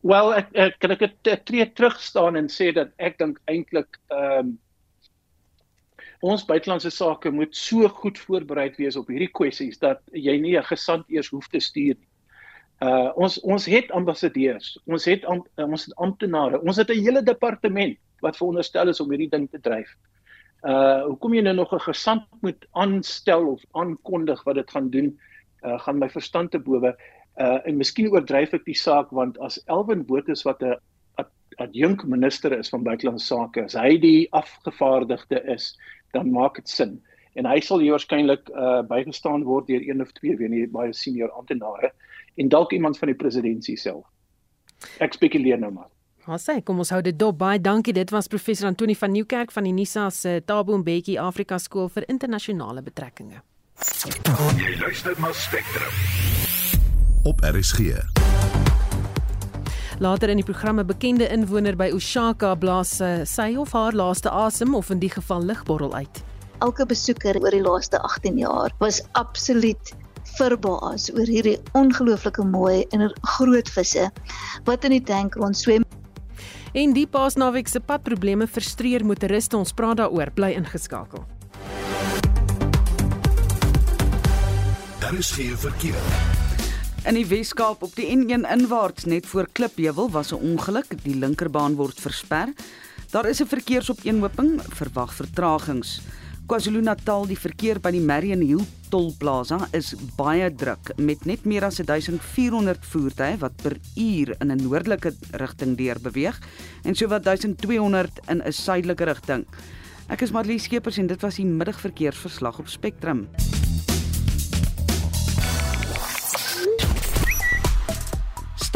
[0.00, 3.98] Wel, ek, ek kan ek het tree terug staan en sê dat ek dink eintlik
[4.08, 4.58] ehm um,
[6.20, 10.62] ons buitelandse sake moet so goed voorberei wees op hierdie kwessies dat jy nie 'n
[10.62, 12.08] gesant eers hoef te stuur nie.
[12.80, 17.22] Uh ons ons het ambassadeurs, ons het am, ons het amptenare, ons het 'n hele
[17.22, 19.96] departement wat veronderstel is om hierdie ding te dryf
[20.64, 25.18] uh hoekom jy nou nog 'n gesant moet aanstel of aankondig wat dit gaan doen
[25.62, 26.96] uh, gaan my verstand te bowe.
[27.36, 30.76] Uh en miskien oordryf ek die saak want as Elwin Botha wat 'n
[31.56, 35.76] adjunk minister is van buitelandse sake, as hy die afgevaardigde is,
[36.16, 36.96] dan maak dit sin.
[37.36, 41.30] En hy sal waarskynlik uh bygestaan word deur een of twee weet nie baie senior
[41.36, 41.92] amptenare
[42.36, 44.06] en dalk iemand van die presidentskap self.
[45.00, 45.90] Ek spekuleer nou maar.
[46.26, 47.36] Ha sê, kom ons hou dit dop.
[47.38, 47.94] Baie dankie.
[47.94, 52.08] Dit was professor Antoni van Nieuwkerk van die Nisa se Tabo Mbeki Afrika Skool vir
[52.10, 53.44] Internasionale Betrekkinge.
[54.58, 55.92] Jy luister na Spectrum.
[57.24, 58.15] Op RSG.
[59.98, 64.74] Later in die programme bekende inwoner by Oshaka blaas eh, sy of haar laaste asem
[64.76, 66.20] of in die geval ligborrel uit.
[66.60, 69.94] Elke besoeker oor die laaste 18 jaar was absoluut
[70.36, 74.10] verbaas oor hierdie ongelooflike mooi en groot visse
[74.68, 75.88] wat in die tank rond swem.
[76.76, 79.56] En die paasnaweek se padprobleme frustreer motoriste.
[79.56, 80.28] Ons praat daaroor.
[80.36, 81.24] Bly ingeskakel.
[85.00, 86.35] Daar is geen verkeer.
[87.06, 90.90] In die Weskaap op die N1 inwaarts net voor Klipheuwel was 'n ongeluk.
[91.04, 92.52] Die linkerbaan word versper.
[93.10, 96.00] Daar is 'n verkeersopeenhoping, verwag vertragings.
[96.46, 101.76] KwaZulu-Natal, die verkeer by die Marion Hill tolplaza is baie druk met net meer as
[101.76, 106.40] 1400 voertuie wat per uur in 'n noordelike rigting deur beweeg
[106.82, 109.46] en sowat 1200 in 'n suidelike rigting.
[110.08, 113.28] Ek is Marlie Skeepers en dit was die middagverkeersverslag op Spectrum.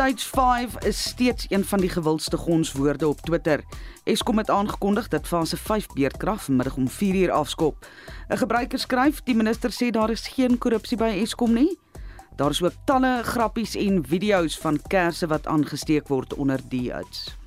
[0.01, 3.65] Stage 5 is steeds een van die gewildste gonswoorde op Twitter.
[4.05, 7.87] Eskom het aangekondig dat fase 5 beerdkrag vanmiddag om 4uur afskop.
[8.29, 11.79] 'n Gebruiker skryf: "Die minister sê daar is geen korrupsie by Eskom nie."
[12.37, 17.40] Daar is ook talle grappies en video's van kersse wat aangesteek word onder die uits.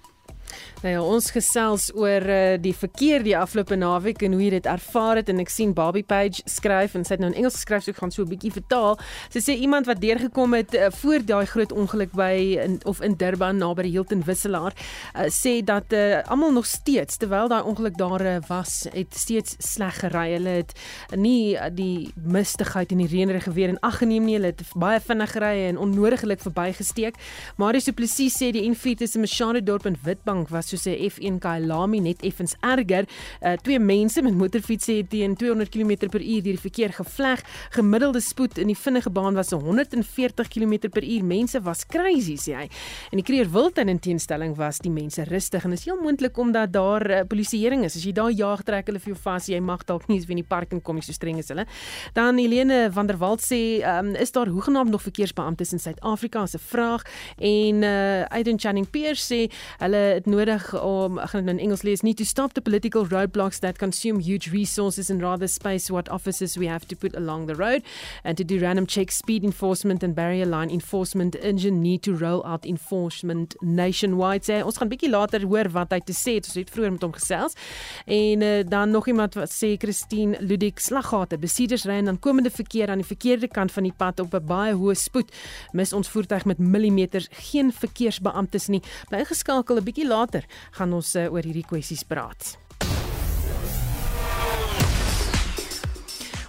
[0.84, 4.65] Nou ja, ons gesels oor uh, die verkeer die afgelope naweek en hoe jy dit
[4.67, 7.86] ervaar het en ek sien Barbie Page skryf en sy het nou in Engels geskryf
[7.86, 9.00] so ek gaan so 'n bietjie vertaal.
[9.32, 13.15] Sy sê iemand wat deurgekom het uh, voor daai groot ongeluk by in, of in
[13.15, 17.96] Durban naby die Hilton Wisselaar uh, sê dat uh, almal nog steeds terwyl daai ongeluk
[17.96, 20.36] daar uh, was, het steeds sleg gery.
[20.36, 20.76] Hulle het
[21.15, 24.36] nie uh, die mistigheid en die reënerige weer in ag geneem nie.
[24.36, 27.15] Hulle het baie vinnig gery en onnodiglik verbygesteek.
[27.56, 31.39] Marius Du Plessis sê die N4 tussen Mshane dorp en Witbank was soos 'n F1
[31.39, 33.05] Kyalami net effens erger.
[33.41, 37.43] Uh, twee mense met motorfietsse het teen 200 km/h deur die verkeer gevleg.
[37.69, 41.21] Gemiddelde spoed in die vinnige baan was 140 km/h.
[41.23, 42.67] Mense was crazy sê hy.
[43.12, 46.73] En die kreer Wilton in teenstelling was die mense rustig en is heel moontlik omdat
[46.73, 47.95] daar uh, polisieering is.
[47.95, 50.41] As jy daar jaag trek hulle vir jou vas, jy mag dalk nie eens in
[50.41, 51.65] die park en kom nie so streng is hulle.
[52.13, 56.55] Dan Helene van der Walt sê, um, is daar hoegenaamd nog verkeersbeamptes in Suid-Afrika as
[56.55, 57.03] 'n vraag
[57.38, 61.62] en uh, Aiden Channing Pierce sê hulle het nodig besig om ek gaan dit in
[61.66, 65.89] Engels lees nie to stop the political roadblocks that consume huge resources and rather space
[65.89, 67.82] what officers we have to put along the road
[68.24, 72.44] and to do random checks speed enforcement and barrier line enforcement engine need to roll
[72.46, 74.44] out enforcement nationwide.
[74.46, 76.50] Sê ons gaan bietjie later hoor wat hy te sê het.
[76.50, 77.58] Ons het vroeër met hom gesels.
[78.06, 81.39] En uh, dan nog iemand wat sê Christine Ludik slaggate.
[81.42, 84.74] Besieders ry dan komende verkeer aan die verkeerde kant van die pad op 'n baie
[84.78, 85.32] hoë spoed.
[85.74, 87.30] Mis ons voertuig met millimeters.
[87.50, 88.82] Geen verkeersbeamptes nie.
[89.10, 90.42] Bly geskakel 'n bietjie later
[90.77, 92.58] gaan ons uh, oor hierdie kwessies praat.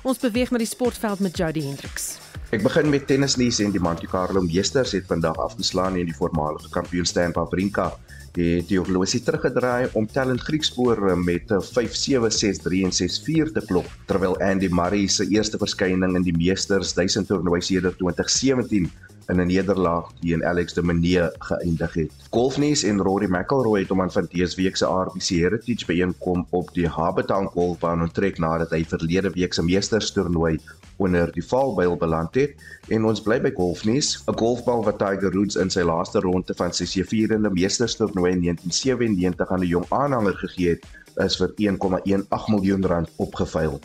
[0.04, 2.18] Ons beweeg na die sportveld met Jody Hendricks.
[2.52, 6.68] Ek begin met tennisnuus en die Monte Carlo Meesters het vandag afgeslaan in die voormalige
[6.70, 7.88] kampioen Stan Wawrinka
[8.34, 14.34] het die horlosie teruggedraai om Talent Griekspoor met 5-7 6-3 en 6-4 te klop terwyl
[14.42, 18.90] Andy Murray se eerste verskyning in die Meesters 1000 toernooi sedert 2017
[19.28, 22.12] in 'n nederlaag teen Alex de Minaur geëindig het.
[22.30, 26.74] Golfnuus en Rory McIlroy het hom aan van dese week se RBC Heritage byeenkom op
[26.74, 30.58] die Habertown Golfbaan onttrek nadat hy verlede week se Meesterstoernooi
[30.96, 32.54] onder die valbuil beland het
[32.88, 36.72] en ons bly by golfnuus 'n golfbal wat Tiger Woods in sy laaste ronde van
[36.72, 40.84] sy sevierende Meesterstoernooi in 1997 aan 'n jong aanhanger gegee het
[41.16, 43.80] is vir 1,18 miljoen rand opgeveil.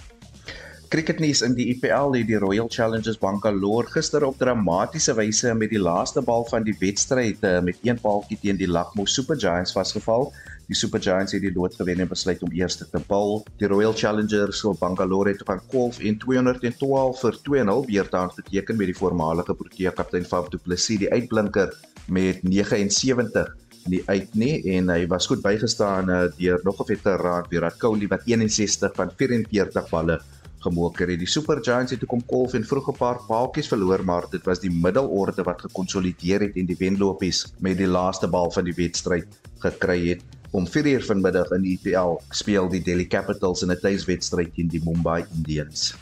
[0.90, 5.78] Cricketnuus in die IPL het die Royal Challengers Bangalore gister op dramatiese wyse met die
[5.78, 10.32] laaste bal van die wedstryd eh, met een paaltjie teen die Lucknow Super Giants vasgeval.
[10.66, 13.44] Die Super Giants het die lood gewen en besluit om eers te bowl.
[13.62, 18.90] Die Royal Challengers van Bangalore het van golf in 212 vir 2-0 beurtaan geteken met
[18.90, 21.70] die voormalige Protea kaptein Faf du Plessis die uitblinker
[22.10, 23.54] met 79
[23.86, 28.10] nie uit nie en hy was goed bygestaan uh, deur nog 'n veteraan Virat Kohli
[28.10, 30.20] wat 61 van 44 balle
[30.64, 31.20] gemoker het.
[31.20, 34.60] Die Super Giants het gekom kolf en vroeg 'n paar paaltjies verloor, maar dit was
[34.60, 39.28] die middelorde wat gekonsolideer het en die wenlopies met die laaste bal van die wedstryd
[39.60, 40.22] gekry het.
[40.52, 44.82] Om 4uur vanmiddag in die IPL speel die Delhi Capitals in 'n tuiswedstryd teen die
[44.84, 45.96] Mumbai Indians.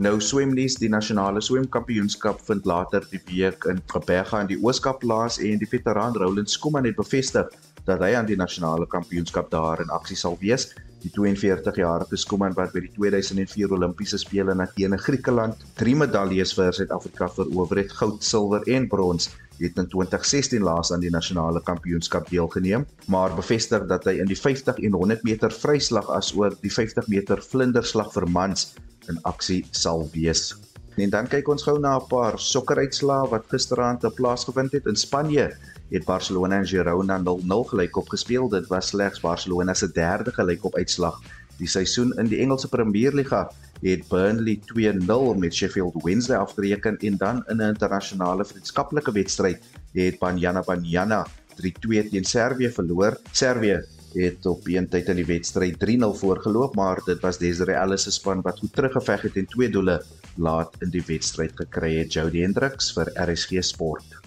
[0.00, 5.38] Nou swemnuus, die nasionale swemkampioenskap vind later die week in Gqeberha in die Ooskaap plaas
[5.38, 7.50] en die veteran Roland Skuman het bevestig
[7.84, 10.70] dat hy aan die nasionale kampioenskap daar in aksie sal wees.
[11.00, 16.74] Die 42-jarige Skuman wat by die 2004 Olimpiese spele in Athene, Griekeland, drie medaljes vir
[16.76, 22.28] Suid-Afrika verower het: goud, silwer en brons het in 2016 laas aan die nasionale kampioenskap
[22.30, 27.08] deelgeneem, maar bevestig dat hy in die 50 en 100 meter vryslag asook die 50
[27.12, 28.70] meter vlinderslag vir mans
[29.08, 30.54] in aksie sal wees.
[30.96, 35.56] En dan kyk ons gou na 'n paar sokkeruitslae wat gisteraand plaasgevind het in Spanje.
[35.90, 38.48] Het Barcelona en Girona 0-0 gelykop gespeel.
[38.48, 41.20] Dit was slegs Barcelona se derde gelykop uitslag
[41.60, 43.44] die seisoen in die Engelse Premierliga
[43.80, 49.60] het Burnley 2-0 met Sheffield Wednesday afgereken en dan in 'n internasionale vriendskaplike wedstryd
[49.92, 51.26] het Banyana Banyana
[51.56, 53.20] 3-2 teen Servië verloor.
[53.32, 58.02] Servië het op een tyd in die wedstryd 3-0 voorgeloop, maar dit was Desiree Ellis
[58.08, 60.00] se span wat goed teruggeveg het en twee doele
[60.36, 62.12] laat in die wedstryd gekry het.
[62.12, 64.20] Jody Hendricks vir RSG Sport.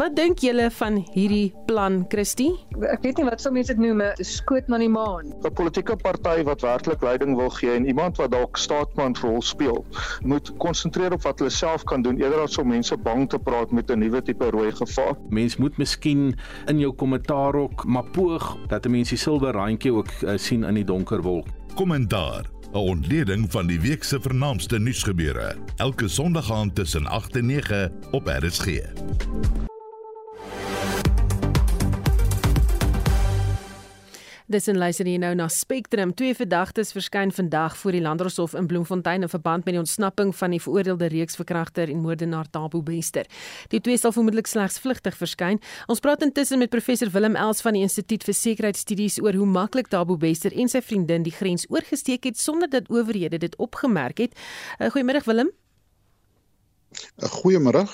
[0.00, 2.54] Wat dink julle van hierdie plan, Christie?
[2.88, 5.28] Ek weet nie wat sou mense dit noem, 'n skoot na die maan.
[5.44, 9.84] 'n Politieke party wat werklik leiding wil gee en iemand wat dalk staatsmanrol speel,
[10.24, 13.70] moet konsentreer op wat hulle self kan doen eerder as om mense bang te praat
[13.72, 15.18] met 'n nuwe tipe rooi gevaar.
[15.28, 16.34] Mens moet miskien
[16.66, 20.64] in jou kommentaar ook maar poog dat 'n mens die silwer randjie ook uh, sien
[20.64, 21.46] in die donker wolk.
[21.74, 27.46] Kommentaar 'n ontleding van die week se vernaamste nuusgebeure elke Sondag aand tussen 8 en
[27.46, 28.80] 9 op RSG.
[34.50, 36.10] Dis en luister hier nou na Spectrum.
[36.18, 40.50] Twee verdagtes verskyn vandag voor die Landdroshof in Bloemfontein in verband met die ontsnapping van
[40.50, 43.28] die veroordeelde reeksverkragter en moordenaar Tabo Bester.
[43.70, 45.60] Die twee sal vermoedelik slegs vlugtig verskyn.
[45.86, 49.86] Ons praat intussen met professor Willem Els van die Instituut vir Sekuriteitsstudies oor hoe maklik
[49.94, 54.34] Tabo Bester en sy vriendin die grens oorgesteek het sonder dat owerhede dit opgemerk het.
[54.80, 55.52] Uh, Goeiemiddag Willem.
[57.38, 57.86] Goeiemôre.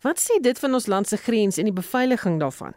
[0.00, 2.72] Wat sê dit van ons land se grens en die beveiliging daarvan?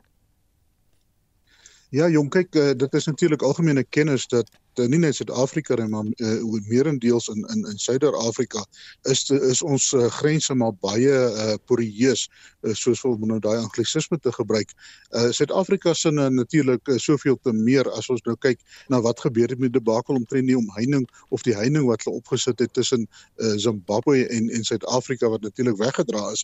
[1.95, 4.49] Ja, jong, kyk, uh, dit is natuurlik algemene kennis dat
[4.81, 8.65] uh, nie net Suid-Afrika nie, maar uh, meerendeels in in in Suider-Afrika
[9.11, 12.25] is is ons uh, grense maar baie uh, porieus,
[12.67, 14.75] uh, soos wil nou daai anglisisme te gebruik.
[15.15, 18.59] Uh, Suid-Afrika se uh, natuurlik uh, soveel te meer as ons nou kyk
[18.91, 22.19] na wat gebeur het met die debakel omtrent die omheining of die heining wat hulle
[22.19, 26.43] opgesit het tussen uh, Zimbabwe en en Suid-Afrika wat natuurlik weggedra is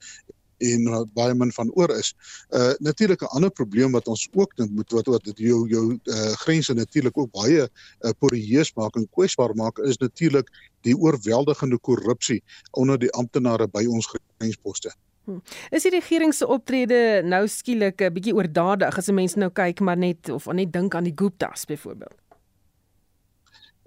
[0.61, 2.13] en uh, baie min van oor is.
[2.49, 6.33] Uh natuurlik 'n ander probleem wat ons ook dink moet wat wat jou jou uh
[6.43, 10.49] grense natuurlik ook baie uh, porieus maak en kwesbaar maak is natuurlik
[10.81, 14.93] die oorweldigende korrupsie onder die amptenare by ons grensposte.
[15.25, 15.41] Hmm.
[15.69, 19.79] Is die regering se optrede nou skielik 'n bietjie oordadig as 'n mens nou kyk
[19.79, 22.20] maar net of net dink aan die Gupta's byvoorbeeld?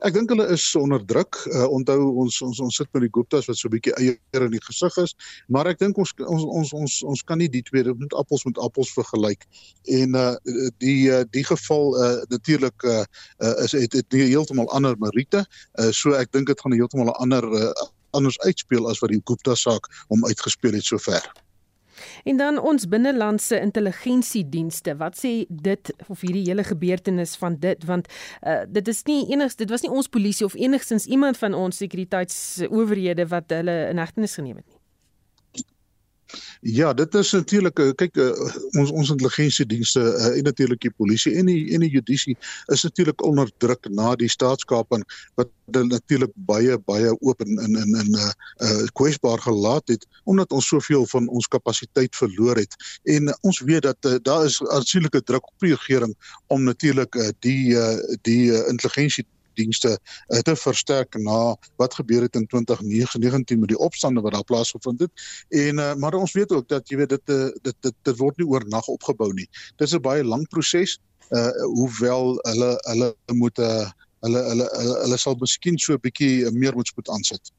[0.03, 1.39] Ek dink hulle is onder druk.
[1.47, 4.51] Uh, onthou ons ons ons sit met die Guptas wat so 'n bietjie eier in
[4.51, 5.15] die gesig is,
[5.49, 8.59] maar ek dink ons ons ons ons ons kan nie die twee met appels met
[8.59, 9.47] appels vergelyk.
[9.87, 10.35] En uh
[10.79, 13.05] die uh, die geval uh natuurlik uh,
[13.39, 15.47] uh is het het heeltemal ander Marite.
[15.79, 17.73] Uh so ek dink dit gaan heeltemal 'n ander uh,
[18.11, 21.44] anders uitspeel as wat die Gupta saak hom uitgespeel het sover.
[22.25, 28.09] En dan ons binnelandse intelligensiedienste, wat sê dit of hierdie hele gebeurtenis van dit want
[28.47, 31.77] uh, dit is nie enigs dit was nie ons polisie of enigstens iemand van ons
[31.83, 34.84] sekuriteitsowerhede wat hulle in hegtenis geneem het nie.
[36.67, 38.31] Ja, dit is natuurlik eh, kyk uh,
[38.81, 42.37] ons ons intelligensiedienste uh, en natuurlik die polisie en die en die judisie
[42.73, 45.05] is natuurlik onder druk na die staatskaping
[45.37, 48.31] wat natuurlik baie baie oop en in in in uh,
[48.65, 52.73] uh, kwesbaar gelaat het omdat ons soveel van ons kapasiteit verloor het.
[53.05, 57.15] En uh, ons weet dat uh, daar is aansienlike druk op die regering om natuurlik
[57.15, 62.47] uh, die uh, die uh, intelligensie dienste uh, te versterk na wat gebeur het in
[62.47, 65.13] 2019 met die opstande wat daar plaasgevind het.
[65.49, 68.39] En uh, maar ons weet ook dat jy weet dit uh, dit dit dit word
[68.39, 69.49] nie oornag opgebou nie.
[69.77, 70.99] Dit is 'n baie lang proses.
[71.31, 73.91] Uh hoewel hulle hulle moet uh,
[74.21, 77.53] hulle hulle hulle, hulle sal miskien so 'n bietjie meer moet spoed aansit.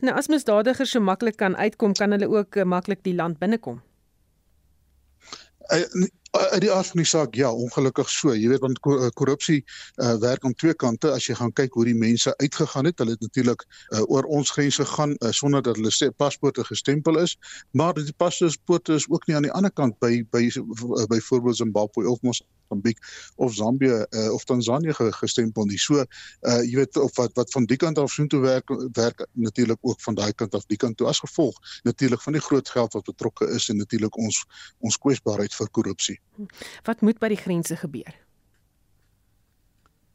[0.00, 3.82] Nou as misdadigers so maklik kan uitkom, kan hulle ook uh, maklik die land binnekom.
[5.74, 6.06] Uh,
[6.38, 8.34] uit die aard van die saak ja ongelukkig so.
[8.34, 11.10] Jy weet want eh, korrupsie uh, werk aan twee kante.
[11.12, 14.50] As jy gaan kyk hoe die mense uitgegaan het hulle het natuurlik uh, oor ons
[14.50, 17.36] grense gaan uh, sonder dat hulle paspoorte gestempel is.
[17.70, 20.48] Maar die paspoorte is ook nie aan die ander kant by by
[21.08, 22.22] byvoorbeeld Zimbabwe of
[22.66, 22.98] Mosambik
[23.36, 27.66] of Zambië uh, of Tanzanië gestempel nie so uh, jy weet of wat wat van
[27.66, 30.96] die kant af so toe werk werk natuurlik ook van daai kant af die kant
[30.96, 34.44] toe as gevolg natuurlik van die groot geld wat betrokke is en natuurlik ons
[34.80, 36.20] ons kwesbaarheid vir korrupsie
[36.84, 38.14] Wat moet by die grense gebeur?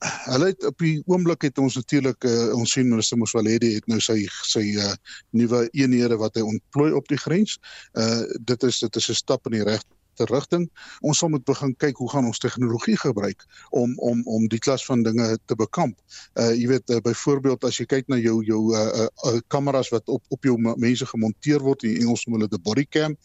[0.02, 4.00] hulle het op die oomblik het ons natuurlik uh, ons sien minister Moswaledi het nou
[4.02, 4.94] sy sy uh,
[5.30, 7.60] nuwe eenhede wat hy ontplooi op die grens.
[7.94, 10.70] Uh dit is dit is 'n stap in die regte rigting.
[11.02, 14.86] Ons sal moet begin kyk hoe gaan ons tegnologie gebruik om om om die klas
[14.86, 15.98] van dinge te bekamp.
[16.40, 20.10] Uh jy weet uh, byvoorbeeld as jy kyk na jou jou uh, uh kameras wat
[20.10, 23.18] op op jou mense gemonteer word in Engels noem hulle dit body cam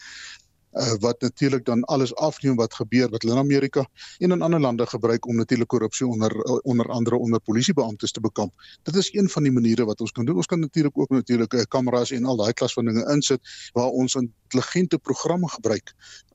[0.77, 3.87] uh, wat natuurlik dan alles afneem wat gebeur wat hulle in Amerika
[4.19, 8.53] en in ander lande gebruik om natuurlik korrupsie onder onder andere onder polisiebeamptes te bekamp.
[8.83, 10.37] Dit is een van die maniere wat ons kan doen.
[10.37, 13.41] Ons kan natuurlik ook natuurlik uh, kameras en al daai klas van dinge insit
[13.73, 14.17] waar ons
[14.47, 15.93] intelligente programme gebruik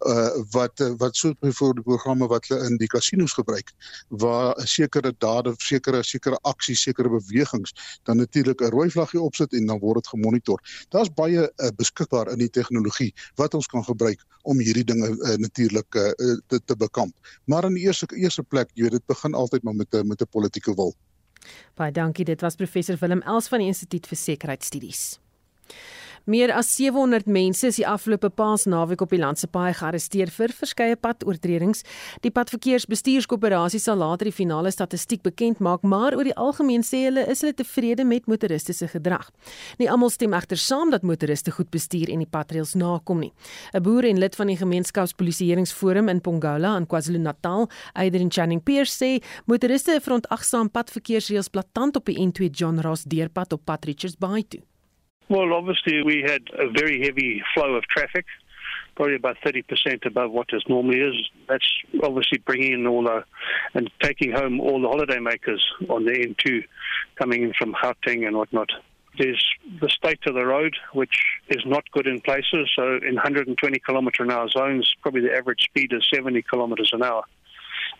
[0.07, 3.71] uh wat wat so byvoorbeeld die programme wat hulle in die kasinos gebruik
[4.09, 9.53] waar 'n sekere dade, sekere sekere aksies, sekere bewegings dan natuurlik 'n rooi vlaggie opsit
[9.53, 10.59] en dan word dit gemonitor.
[10.89, 15.37] Daar's baie uh, beskikbaar in die tegnologie wat ons kan gebruik om hierdie dinge uh,
[15.37, 16.11] natuurlik uh,
[16.47, 17.15] te, te bekamp.
[17.45, 20.21] Maar in die eerste eerste plek, jy weet, dit begin altyd maar met 'n met
[20.21, 20.95] 'n politieke wil.
[21.75, 22.25] Baie dankie.
[22.25, 25.19] Dit was professor Willem Els van die Instituut vir Sekuriteitsstudies.
[26.25, 30.53] Meer as 700 mense is die afgelope Paasnaweek op die land se paai gearresteer vir
[30.53, 31.81] verskeie padoortredings.
[32.21, 37.25] Die padverkeersbestuurskoöperasie sal later die finale statistiek bekend maak, maar oor die algemeen sê hulle
[37.31, 39.31] is hulle tevrede met motoriste se gedrag.
[39.81, 43.33] Nie almal stem egter saam dat motoriste goed bestuur en die padreëls nakom nie.
[43.73, 49.23] 'n Boer en lid van die gemeenskapspolisieeringsforum in Pongola in KwaZulu-Natal, Adrian Channing Pierce sê
[49.47, 54.61] motoriste verontagsaam padverkeersreëls blaatant op die N2 John Ross deurpad op Pad Richards Bay toe.
[55.31, 58.25] Well, obviously, we had a very heavy flow of traffic,
[58.97, 61.15] probably about 30% above what it normally is.
[61.47, 61.65] That's
[62.03, 63.23] obviously bringing in all the
[63.73, 66.65] and taking home all the holidaymakers on the N2
[67.15, 68.71] coming in from Gauteng and whatnot.
[69.17, 69.41] There's
[69.79, 72.69] the state of the road, which is not good in places.
[72.75, 77.03] So, in 120 kilometre an hour zones, probably the average speed is 70 kilometres an
[77.03, 77.23] hour.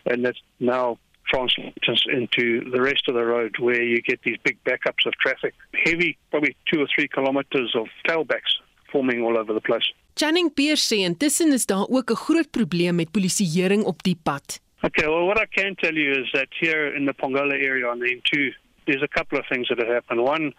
[0.04, 4.58] And that's now translates into the rest of the road where you get these big
[4.64, 5.54] backups of traffic.
[5.84, 8.52] Heavy, probably two or three kilometres of tailbacks
[8.90, 9.92] forming all over the place.
[10.14, 14.60] Channing Pierce sê intussen is daar ook 'n groot probleem met polisieering op die pad.
[14.82, 17.98] Okay, well what I can tell you is that here in the Pongola area on
[17.98, 18.54] the N2
[18.86, 20.22] there's a couple of things that have happened.
[20.22, 20.52] One,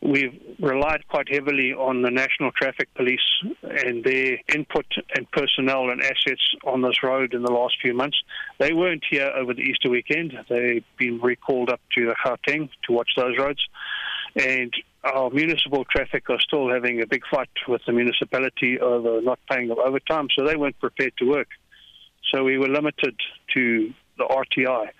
[0.00, 3.20] we've relied quite heavily on the National Traffic Police
[3.62, 8.16] and their input and personnel and assets on this road in the last few months.
[8.58, 10.32] They weren't here over the Easter weekend.
[10.48, 13.60] They've been recalled up to the Gauteng to watch those roads.
[14.36, 14.72] And
[15.04, 19.68] our municipal traffic are still having a big fight with the municipality over not paying
[19.68, 21.48] them overtime, so they weren't prepared to work.
[22.30, 23.16] So we were limited
[23.54, 24.92] to the RTI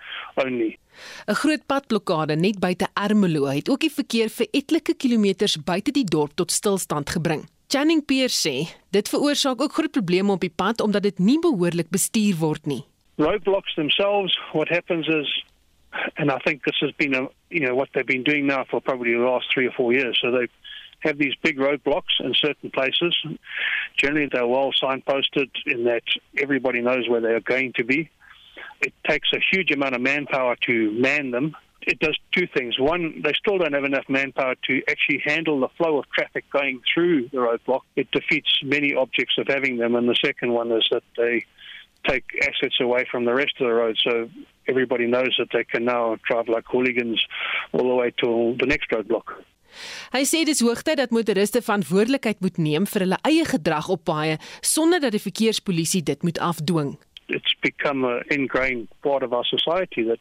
[0.44, 0.78] only.
[1.26, 6.04] 'n Groot padblokkade net buite Ermelo het ook die verkeer vir etlike kilometers buite die
[6.04, 7.46] dorp tot stilstand gebring.
[7.70, 8.56] Channing Pierce sê
[8.90, 12.82] dit veroorsaak ook groot probleme op die pad omdat dit nie behoorlik bestuur word nie.
[13.16, 15.44] Roadblocks themselves what happens is
[16.16, 18.80] and I think this has been a you know what they've been doing now for
[18.80, 20.48] probably the last 3 or 4 years so they
[21.00, 23.14] have these big roadblocks in certain places
[23.96, 26.02] generally they're well signposted in that
[26.38, 28.10] everybody knows where they are going to be
[28.80, 31.56] it takes a huge amount of manpower to man them.
[31.82, 32.78] It does two things.
[32.78, 36.80] One, they still don't have enough manpower to actually handle the flow of traffic going
[36.92, 37.80] through the roadblock.
[37.96, 39.94] It defeats many objects of having them.
[39.94, 41.46] And the second one is that they
[42.06, 43.96] take assets away from the rest of the road.
[44.02, 44.28] So
[44.68, 47.24] everybody knows that they can now drive like hooligans
[47.72, 49.42] all the way to the next roadblock.
[50.10, 54.40] Hy sê dis hoogtyd dat motoriste verantwoordelikheid moet neem vir hulle eie gedrag op paaie
[54.66, 56.96] sonder dat die verkeerspolisie dit moet afdwing.
[57.30, 60.18] It's become an ingrained part of our society that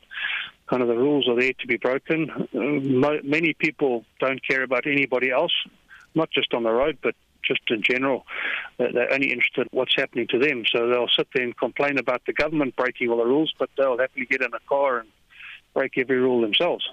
[0.69, 2.29] kind of the rules are there to be broken.
[2.31, 5.53] Uh, many people don't care about anybody else,
[6.15, 8.25] not just on the road, but just in general.
[8.79, 10.63] Uh, they're only interested in what's happening to them.
[10.73, 13.97] So they'll sit there and complain about the government breaking all the rules, but they'll
[13.97, 15.09] happily get in a car and
[15.73, 16.87] break every rule themselves.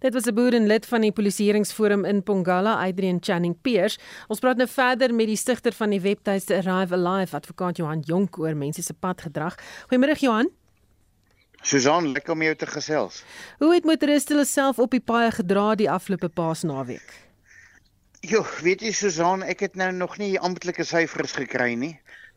[0.00, 3.98] Dit was 'n boer en lid van die polisieeringsforum in Pongala, Adrian Channing Pierce.
[4.28, 8.38] Ons praat nou verder met die stigter van die webtuiste Arrive Alive, advokaat Johan Jonk
[8.38, 9.54] oor mense se padgedrag.
[9.88, 10.50] Goeiemôre Johan.
[11.62, 13.22] Susan, lekker om jou te gesels.
[13.58, 17.12] Hoe het motoriste hulle self op die paaie gedra die afgelope Paasnaweek?
[18.20, 21.94] Jo, weet jy Susan, ek het nou nog nie amptelike syfers gekry nie.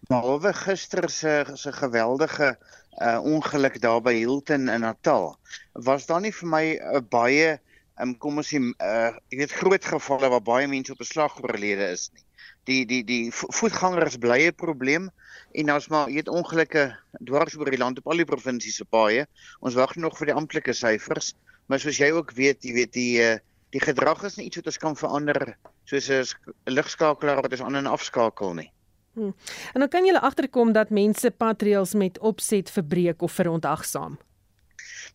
[0.10, 2.56] Behalwe gister se se geweldige
[3.02, 5.36] uh ongeluk daar by Hilton in Natal
[5.74, 7.60] was daar nie vir my 'n uh, baie
[8.00, 11.92] um, kom ons sê uh ek weet groot gevalle waar baie mense op beslag oorlede
[11.92, 12.24] is nie.
[12.66, 15.10] Die die die voetgangers bly 'n probleem
[15.54, 16.86] en ons maar het ongelukke
[17.24, 19.26] dwars oor die land op al die provinsies se paaie.
[19.60, 21.36] Ons wag nog vir die amptelike syfers,
[21.68, 23.36] maar soos jy ook weet, jy weet die uh
[23.76, 26.24] die gedrag is nie iets wat ons kan verander soos 'n
[26.72, 28.72] ligskakelaar wat ons aan en afskakel nie.
[29.16, 29.34] Hmm.
[29.74, 34.18] En dan kan jy agterkom dat mense patreels met opset verbreek of verontagsaam.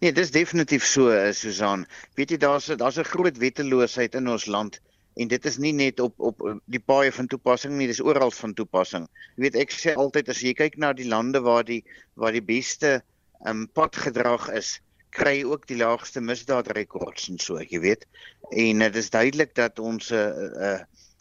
[0.00, 1.84] Nee, dis definitief so, eh, Susan.
[2.16, 4.80] Weet jy daar's daar's 'n groot wetteloosheid in ons land
[5.14, 8.54] en dit is nie net op op die paaie van toepassing nie, dis oral van
[8.54, 9.08] toepassing.
[9.36, 11.82] Jy weet ek sê altyd as jy kyk na die lande waar die
[12.14, 13.02] waar die beste
[13.46, 14.78] um, padgedrag is,
[15.10, 18.06] kry jy ook die laagste misdaadrekords en so, jy weet.
[18.50, 20.78] En dit is duidelik dat ons 'n uh, uh,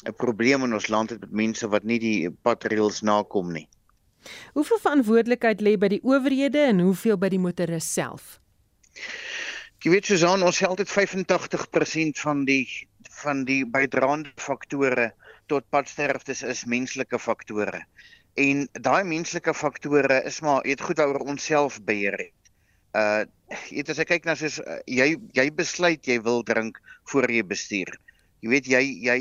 [0.08, 3.68] 'n probleem in ons land het met mense wat nie die padreëls nakom nie.
[4.54, 8.39] Hoeveel verantwoordelikheid lê by die owerhede en hoeveel by die motoris self?
[9.84, 12.66] Jy weet Susan, ons sê altyd 85% van die
[13.20, 15.10] van die bydraende faktore
[15.52, 17.82] tot padsterftes is menslike faktore.
[18.39, 22.54] En daai menslike faktore is maar eet goed oor onsself beheer het.
[22.95, 26.80] Uh jy weet as ek kyk na soos uh, jy jy besluit jy wil drink
[27.12, 27.95] voor jy bestuur.
[28.42, 29.20] Jy weet jy jy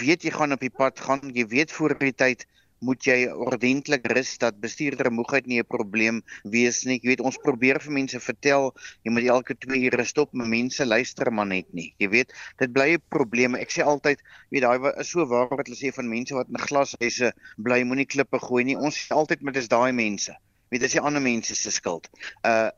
[0.00, 2.46] weet jy gaan op die pad gaan, jy weet voor die tyd
[2.82, 6.22] moet jy ordentlik rus dat bestuurder moegheid nie 'n probleem
[6.54, 6.98] wees nie.
[7.02, 8.72] Jy weet ons probeer vir mense vertel
[9.04, 11.94] jy moet elke 2 ure stop, maar mense luister maar net nie.
[11.98, 13.54] Jy weet, dit bly 'n probleem.
[13.54, 14.18] Ek sê altyd,
[14.50, 17.82] jy weet daai is so waar wat hulle sê van mense wat in glashuise bly,
[17.84, 18.76] moenie klippe gooi nie.
[18.76, 20.32] Ons sê altyd met dis daai mense.
[20.32, 22.10] Jy weet, dis die ander mense se skuld.
[22.44, 22.70] Uh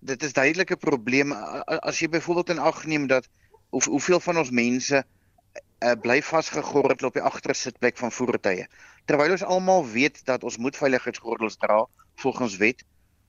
[0.00, 3.26] dit is duidelike probleem as jy byvoorbeeld in ag neem dat
[3.70, 8.66] hoe, hoeveel van ons mense uh, bly vasgegordel op die agtersitplek van voertuie?
[9.04, 11.84] Terwyl ons almal weet dat ons moet veiligheidsgordels dra
[12.22, 12.84] volgens wet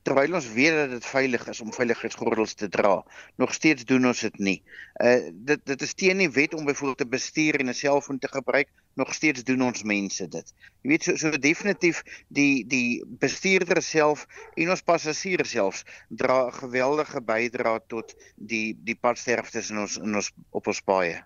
[0.07, 2.93] terwyl ons weet dat dit veilig is om veiligheidsgordels te dra
[3.41, 4.57] nog steeds doen ons dit nie
[5.03, 8.31] uh, dit dit is teen die wet om byvoorbeeld te bestuur en 'n selfoon te
[8.31, 13.81] gebruik nog steeds doen ons mense dit jy weet so so definitief die die bestuurder
[13.81, 19.97] self en ons passasiers self dra 'n geweldige bydrae tot die die padsterftes in ons
[19.97, 21.21] in ons op ons paaie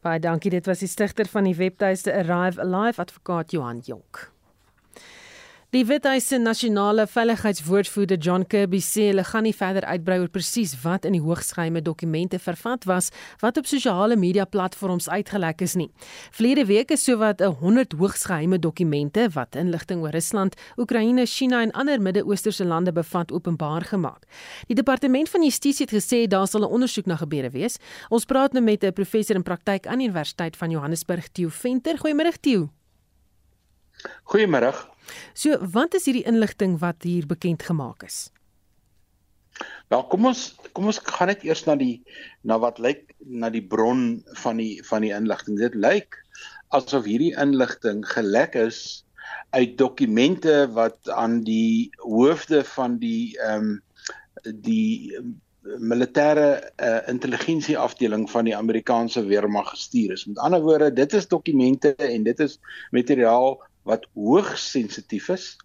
[0.00, 0.50] Baie dankie.
[0.50, 4.30] Dit was die stigter van die webtuiste Arrive Alive advokaat Johan Jonk.
[5.70, 11.04] Die Withuise nasionale veiligheidswoordvoerder John Kirby sê hulle gaan nie verder uitbrei oor presies wat
[11.06, 15.86] in die hoogsgeheime dokumente vervat was wat op sosiale media platforms uitgelek is nie.
[16.34, 22.02] Verlede week is sowat 100 hoogsgeheime dokumente wat inligting oor Rusland, Oekraïne, China en ander
[22.02, 24.26] Midde-Oosterse lande bevat openbaar gemaak.
[24.66, 27.78] Die departement van justisie het gesê daar sal 'n ondersoek na gebeure wees.
[28.10, 31.94] Ons praat nou met 'n professor in praktyk aan die Universiteit van Johannesburg, Theo Venter.
[31.96, 32.70] Goeiemôre Theo.
[34.24, 34.74] Goeiemôre.
[35.34, 38.28] So, wat is hierdie inligting wat hier bekend gemaak is?
[39.92, 42.00] Nou, kom ons kom ons gaan net eers na die
[42.46, 45.58] na wat lyk na die bron van die van die inligting.
[45.60, 46.16] Dit lyk
[46.76, 49.04] asof hierdie inligting gelek is
[49.50, 53.78] uit dokumente wat aan die hoofde van die ehm um,
[54.64, 55.10] die
[55.60, 60.24] militêre uh, intelligensie afdeling van die Amerikaanse weermag gestuur is.
[60.26, 62.56] Met ander woorde, dit is dokumente en dit is
[62.96, 63.58] materiaal
[63.90, 65.56] wat hoogs sensitief is.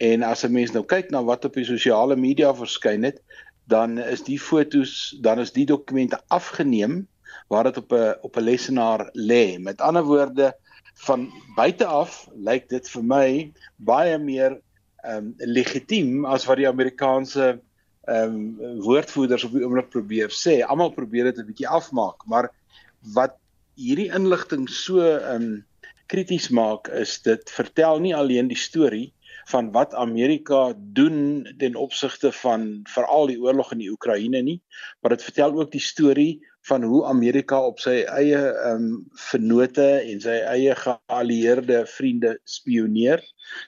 [0.00, 3.20] En as 'n mens nou kyk na wat op die sosiale media verskyn het,
[3.68, 7.06] dan is die fotos, dan is die dokumente afgeneem
[7.48, 9.58] waar dit op 'n op 'n lesenaar lê.
[9.58, 10.54] Met ander woorde,
[10.96, 14.60] van buite af lyk dit vir my baie meer
[15.04, 17.60] ehm um, legitiem as wat die Amerikaanse
[18.06, 20.62] ehm um, woordvoerders op die oomblik probeer sê.
[20.62, 22.50] Almal probeer dit 'n bietjie afmaak, maar
[23.14, 23.36] wat
[23.76, 25.65] hierdie inligting so ehm um,
[26.06, 29.12] krities maak is dit vertel nie alleen die storie
[29.46, 34.58] van wat Amerika doen ten opsigte van veral die oorlog in die Oekraïne nie,
[35.00, 38.88] maar dit vertel ook die storie van hoe Amerika op sy eie ehm um,
[39.28, 43.22] vennote en sy eie geallieerde vriende spioneer.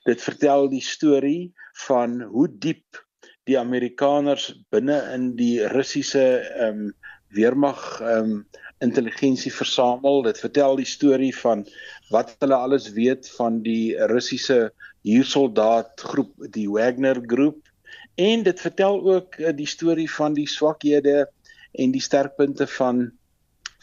[0.09, 1.53] Dit vertel die storie
[1.87, 3.05] van hoe diep
[3.47, 6.97] die Amerikaners binne in die Russiese ehm um,
[7.39, 8.47] weermag ehm um,
[8.83, 10.23] intelligensie versamel.
[10.23, 11.67] Dit vertel die storie van
[12.11, 14.73] wat hulle alles weet van die Russiese
[15.07, 17.61] huursoldaat groep, die Wagner groep.
[18.19, 21.29] En dit vertel ook uh, die storie van die swakhede
[21.73, 23.11] en die sterkpunte van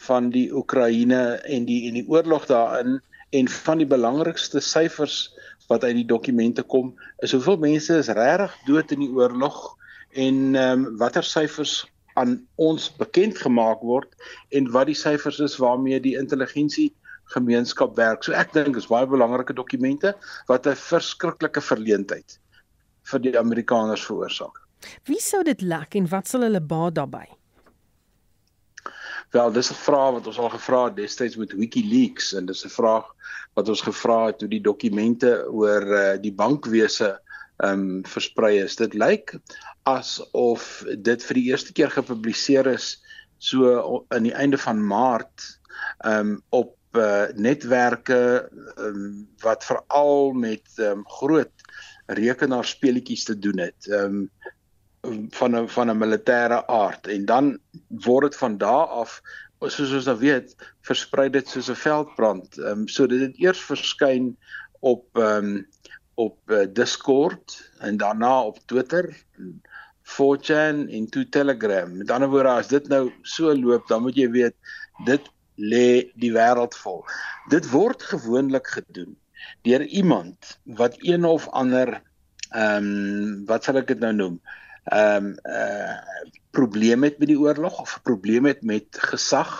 [0.06, 2.98] van die Oekraïne en die en die oorlog daarin
[3.32, 5.32] en van die belangrikste syfers
[5.70, 6.92] wat uit die dokumente kom
[7.24, 9.56] is hoeveel mense is regtig dood in die oorlog
[10.12, 11.86] en ehm um, watter syfers
[12.20, 14.12] aan ons bekend gemaak word
[14.52, 16.90] en wat die syfers is waarmee die intelligensie
[17.34, 18.24] gemeenskap werk.
[18.24, 20.14] So ek dink is baie belangrike dokumente
[20.48, 22.38] wat 'n verskriklike verleentheid
[23.10, 24.62] vir die Amerikaners veroorsaak.
[25.04, 27.28] Wie sou dit lek en wat sal hulle baat daarbey?
[29.34, 32.68] Wel, dis 'n vraag wat ons al gevra het destyds met WikiLeaks en dis 'n
[32.68, 33.06] vraag
[33.54, 37.20] wat ons gevra het toe die dokumente oor uh, die bankwese
[37.56, 38.76] ehm um, versprei is.
[38.76, 39.38] Dit lyk
[39.82, 43.02] asof dit vir die eerste keer gepubliseer is
[43.38, 45.60] so aan die einde van Maart
[46.04, 51.52] ehm um, op uh, netwerke um, wat veral met um, groot
[52.06, 53.88] rekenaarspeletjies te doen het.
[53.90, 54.30] Um,
[55.30, 59.20] van 'n van 'n militêre aard en dan word dit van daar af
[59.58, 62.58] soos ons nou weet versprei dit soos 'n veldbrand.
[62.58, 64.36] Ehm um, so dit het eers verskyn
[64.80, 65.68] op ehm um,
[66.14, 69.24] op uh, Discord en daarna op Twitter
[70.02, 71.96] 4chan en toe Telegram.
[71.96, 74.54] Met ander woorde as dit nou so loop, dan moet jy weet
[75.04, 75.20] dit
[75.56, 77.04] lê die wêreld vol.
[77.50, 79.16] Dit word gewoonlik gedoen
[79.62, 82.02] deur iemand wat een of ander
[82.50, 84.40] ehm um, wat sal ek dit nou noem?
[84.92, 85.96] Ehm um, uh
[86.56, 89.50] probleem het met die oorlog of probleem het met gesag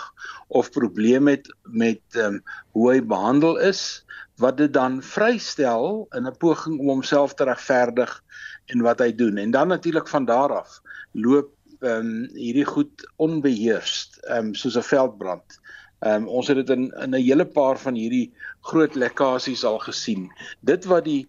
[0.47, 4.05] of probleem het met ehm um, hoe hy behandel is
[4.41, 8.23] wat dit dan vrystel in 'n poging om homself te regverdig
[8.65, 10.81] en wat hy doen en dan natuurlik van daar af
[11.11, 15.59] loop ehm um, hierdie goed onbeheerst ehm um, soos 'n veldbrand.
[15.99, 18.31] Ehm um, ons het dit in in 'n hele paar van hierdie
[18.61, 20.29] groot lekkasies al gesien.
[20.61, 21.27] Dit wat die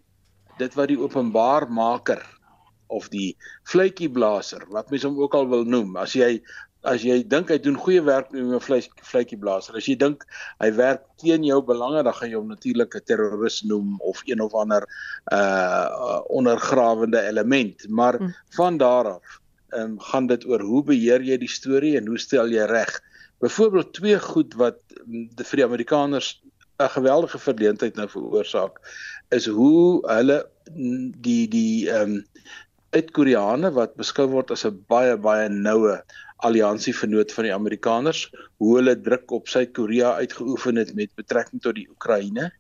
[0.59, 2.23] dit wat die openbaarmaker
[2.87, 3.37] of die
[3.69, 6.41] vletjieblaser wat mens hom ook al wil noem as jy
[6.87, 10.25] as jy dink hy doen goeie werk met 'n vleis vletjieblaser as jy dink
[10.63, 14.41] hy werk teen jou belange dan gaan jy hom natuurlik 'n terroris noem of een
[14.41, 14.87] of ander
[15.33, 18.35] uh ondergrawende element maar hmm.
[18.57, 19.41] van daar af
[19.75, 23.01] um, gaan dit oor hoe beheer jy die storie en hoe stel jy reg
[23.45, 26.31] byvoorbeeld twee goed wat die vir die Amerikaners
[26.79, 28.79] 'n geweldige verleentheid nou veroorsaak
[29.35, 30.39] is hoe hulle
[31.27, 32.25] die die ehm um,
[32.97, 35.99] uit-Koreane wat beskou word as 'n baie baie noue
[36.47, 38.29] alliansievernoot van die Amerikaners,
[38.63, 42.51] hoe hulle druk op Suid-Korea uitgeoefen het met betrekking tot die Oekraïne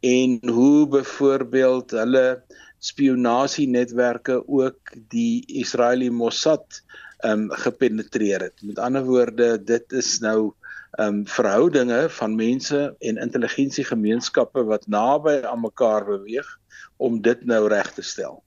[0.00, 2.42] en hoe byvoorbeeld hulle
[2.78, 6.82] spionasienetwerke ook die Israeliese Mossad
[7.24, 8.62] um, gepenetreer het.
[8.62, 10.52] Met ander woorde, dit is nou
[11.00, 16.58] um, verhoudinge van mense en intelligensiegemeenskappe wat naby aan mekaar beweeg
[16.96, 18.42] om dit nou reg te stel.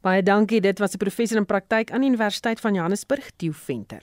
[0.00, 0.60] Baie dankie.
[0.60, 4.02] Dit was 'n professor in praktyk aan die Universiteit van Johannesburg, Theo Venter.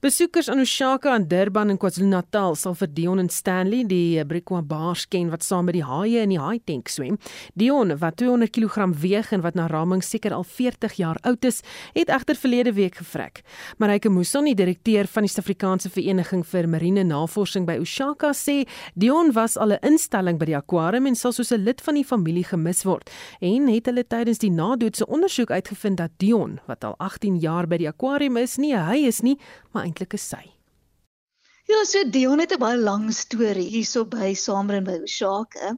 [0.00, 5.04] Besoekers aan Oshaka in Durban en KwaZulu-Natal sal vir Dion en Stanley die Briqua Bars
[5.06, 7.14] ken wat saam met die haie in die haai tank swem.
[7.54, 11.62] Dion wat 200 kg weeg en wat na raming seker al 40 jaar oud is,
[11.94, 13.44] het egter verlede week gevrek.
[13.78, 18.64] Marike Muson, die direkteur van die Suid-Afrikaanse Vereniging vir Marine Navorsing by Oshaka, sê
[18.98, 22.04] Dion was al 'n instelling by die akwarium en sal soos 'n lid van die
[22.04, 23.10] familie gemis word.
[23.40, 27.76] En het hulle tydens die nadoetse ondersoek uitgevind dat Dion, wat al 18 jaar by
[27.76, 29.38] die akwarium is, nie hy is nie,
[29.72, 30.44] maar eintlik is sy.
[31.64, 35.76] Ja, so Dion het 'n baie lang storie hierso by Samerin by Oshaka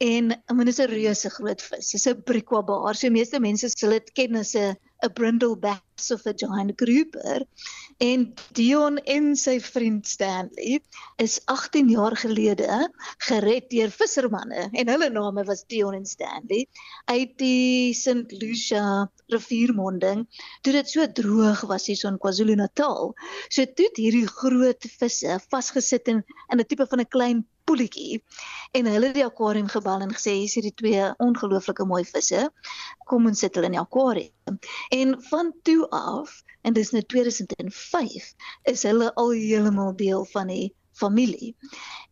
[0.00, 1.90] en I mean, is 'n reuse groot vis.
[1.90, 2.94] Dis 'n briquabaar.
[2.94, 7.44] So meeste mense sal dit ken as 'n 'n brindlebass of 'n giant grouper.
[7.98, 10.80] En Dion en sy vriend Stanley
[11.22, 12.90] is 18 jaar gelede
[13.28, 16.66] gered deur vissermanne en hulle name was Dion en Stanley
[17.04, 20.26] uit die St Lucia riviermonding
[20.62, 23.14] toe dit so droog was hier so in KwaZulu-Natal.
[23.48, 28.22] So toe het hierdie groot visse vasgesit in 'n tipe van 'n klein poeltjie
[28.78, 32.42] en hulle het die akwarium gebel en gesê hier's hierdie twee ongelooflike mooi visse.
[33.10, 34.58] Kom ons sit hulle in die akwarium.
[34.98, 38.32] En van toe af en dis nou 2005
[38.72, 41.56] is hulle al heeltemal deel van die familie.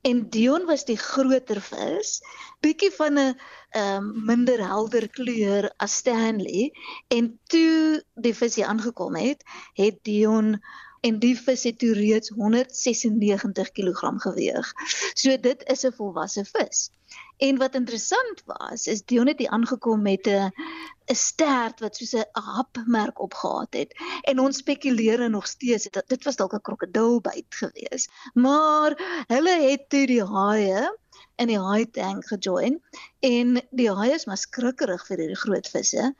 [0.03, 2.18] En Dion was die groter vis,
[2.61, 3.34] bietjie van 'n
[3.70, 6.72] ehm um, minder helder kleur as Stanley
[7.09, 9.44] en toe die vis hier aangekom het,
[9.78, 10.59] het Dion
[11.07, 14.72] en die vis het toe reeds 196 kg geweeg.
[15.14, 16.90] So dit is 'n volwasse vis.
[17.36, 20.53] En wat interessant was, is Dion het hier aangekom met 'n
[21.11, 23.94] 'n stert wat soos 'n hapmerk opgehad het.
[24.20, 28.09] En ons spekuleer nog steeds dat dit was dalk 'n krokodilbyt gewees.
[28.34, 28.90] Maar
[29.26, 30.98] hulle het toe die haie
[31.41, 32.78] in die haai tank gejoin
[33.28, 36.12] en die haai is maar skrikkerig vir hierdie groot visse.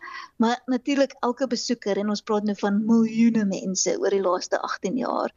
[0.43, 5.01] Maar natuurlik elke besoeker en ons praat nou van miljoene mense oor die laaste 18
[5.05, 5.35] jaar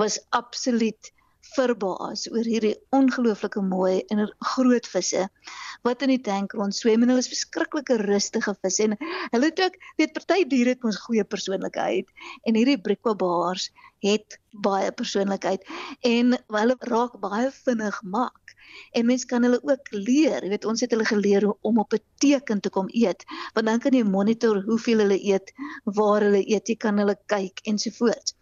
[0.00, 1.12] was absoluut
[1.54, 5.26] verbaas oor hierdie ongelooflike mooi en groot visse
[5.86, 8.96] wat in die tank rond swem en hulle is verskriklike rustige visse en
[9.34, 12.10] hulle het ook weet party diere het ons goeie persoonlikheid
[12.44, 13.70] en hierdie brikwabaars
[14.04, 15.66] het baie persoonlikheid
[16.06, 18.39] en hulle raak baie vinnig mak
[18.92, 22.04] en mens kan hulle ook leer jy weet ons het hulle geleer om op 'n
[22.24, 25.52] teken te kom eet want dan kan jy monitor hoeveel hulle eet
[25.84, 28.36] waar hulle eet jy kan hulle kyk ensovoorts.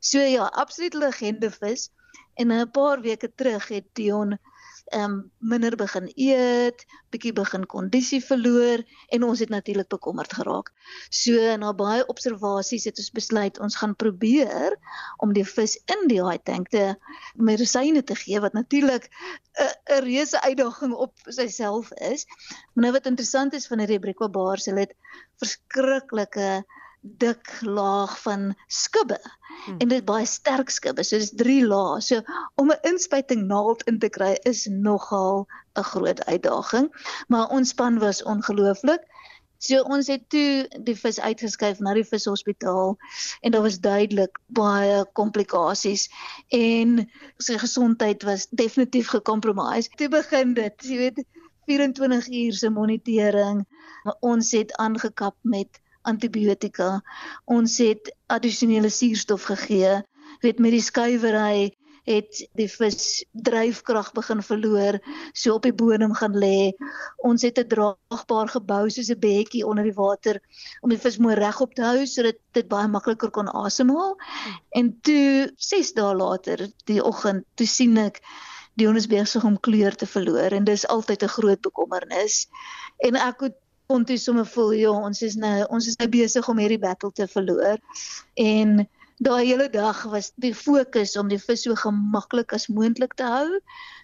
[0.00, 1.90] So ja absoluut legende vis
[2.38, 4.38] En 'n paar weke terug het Dion
[4.88, 8.82] ehm um, minder begin eet, bietjie begin kondisie verloor
[9.14, 10.72] en ons het natuurlik bekommerd geraak.
[11.10, 14.76] So na baie observasies het ons besluit ons gaan probeer
[15.24, 16.94] om die vis in die haai tank te
[17.34, 22.26] medisyne te gee wat natuurlik 'n 'n reuse uitdaging op syself is.
[22.72, 24.94] Maar nou wat interessant is van hierdie Brekwa baars, hulle het
[25.36, 26.64] verskriklike
[27.16, 29.20] dik laag van skubbe.
[29.64, 29.78] Hmm.
[29.78, 31.04] En dit baie sterk skubbe.
[31.04, 32.00] So dis 3 lae.
[32.00, 32.22] So
[32.54, 35.46] om 'n inspuiting naald in te kry is nogal
[35.78, 36.92] 'n groot uitdaging,
[37.28, 39.02] maar ons span was ongelooflik.
[39.58, 42.96] So ons het toe die vis uitgeskuif na die vishospitaal
[43.40, 46.06] en daar was duidelik baie komplikasies
[46.54, 47.10] en
[47.42, 49.90] sy gesondheid was definitief gekompromise.
[49.96, 51.24] Toe begin dit, jy weet,
[51.68, 53.66] 24 uur se monitering.
[54.24, 57.00] Ons het aangekap met antibiotika.
[57.44, 60.02] Ons het addisionele suurstof gegee.
[60.40, 61.74] Weet met die skuiwery
[62.08, 64.98] het die vis dryfkrag begin verloor,
[65.36, 66.72] so op die bodem gaan lê.
[67.28, 70.40] Ons het 'n draagbaar gebou soos 'n bedjie onder die water
[70.80, 74.16] om die vis mooi regop te hou sodat dit baie makliker kon asemhaal.
[74.70, 78.22] En toe 6 dae later, die oggend, toe sien ek
[78.78, 82.48] die ons besig om kleur te verloor en dis altyd 'n groot bekommernis.
[82.98, 83.56] En ek het
[83.88, 87.08] kon toe sommer voel ja, ons is nou ons is nou besig om hierdie battle
[87.16, 87.78] te verloor.
[88.36, 88.82] En
[89.24, 93.60] daai hele dag was die fokus om die vis so gemaklik as moontlik te hou,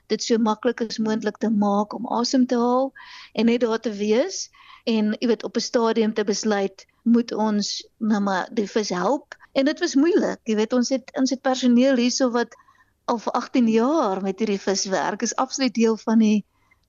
[0.09, 2.91] dit so maklik as moontlik te maak om asem te haal
[3.37, 4.47] en net daar te wees
[4.89, 9.37] en jy weet op 'n stadium te besluit moet ons nou maar die vis help
[9.53, 12.57] en dit was moeilik jy weet ons het ons het personeel hierso wat
[13.05, 16.45] al vir 18 jaar met hierdie vis werk is absoluut deel van die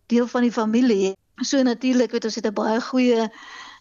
[0.07, 3.29] deel van die familie so natuurlik weet ons het 'n baie goeie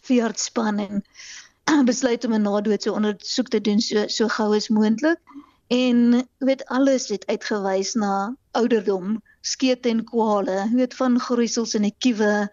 [0.01, 1.03] veeartsspan en
[1.91, 5.19] besluit om 'n nadoetse ondersoek te doen so so gou as moontlik
[5.67, 11.95] en weet alles het uitgewys na ouderdom, skete en kwale, weet van groeisels in die
[11.97, 12.49] kiewe.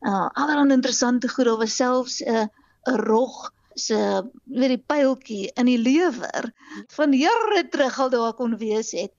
[0.00, 2.46] Uh allerlei interessante goed, daar was selfs 'n uh,
[2.86, 3.98] 'n rog se
[4.44, 6.52] weet die pyltjie in die lewer
[6.96, 9.12] van jare terug al daar kon wees het.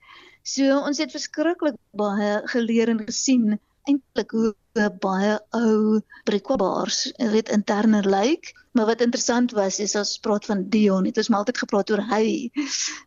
[0.43, 4.55] So ons het verskriklik baie geleer en gesien eintlik hoe
[4.87, 8.53] baie ou brekwabaars weet interner lyk.
[8.71, 12.03] Maar wat interessant was is as praat van Dion het ons maar altyd gepraat oor
[12.11, 12.51] hy.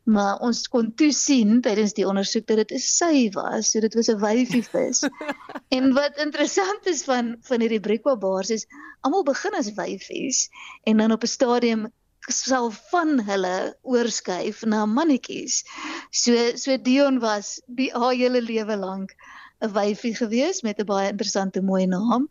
[0.04, 3.94] Maar ons kon toe sien tydens die ondersoek dat dit 'n sy was so dit
[3.94, 5.02] was 'n wyfie vis.
[5.76, 8.66] En wat interessant is van van hierdie brekwabaars is
[9.00, 10.48] almal begin as wyfies
[10.84, 11.92] en dan op 'n stadium
[12.28, 15.64] sal van hulle oorskuif na mannetjies.
[16.10, 19.14] So so Dion was die haar hele lewe lank
[19.62, 22.28] 'n wyfie gewees met 'n baie interessante mooi naam.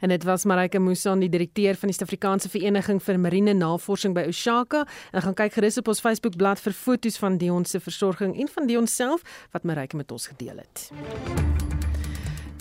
[0.00, 4.24] En dit was Marike Musan, die direkteur van die Suid-Afrikaanse Vereniging vir Marine Navorsing by
[4.28, 4.86] Oshaka.
[5.12, 8.66] En gaan kyk gerus op ons Facebook-blad vir foto's van Dion se versorging en van
[8.66, 10.90] Dion self wat Marike met ons gedeel het.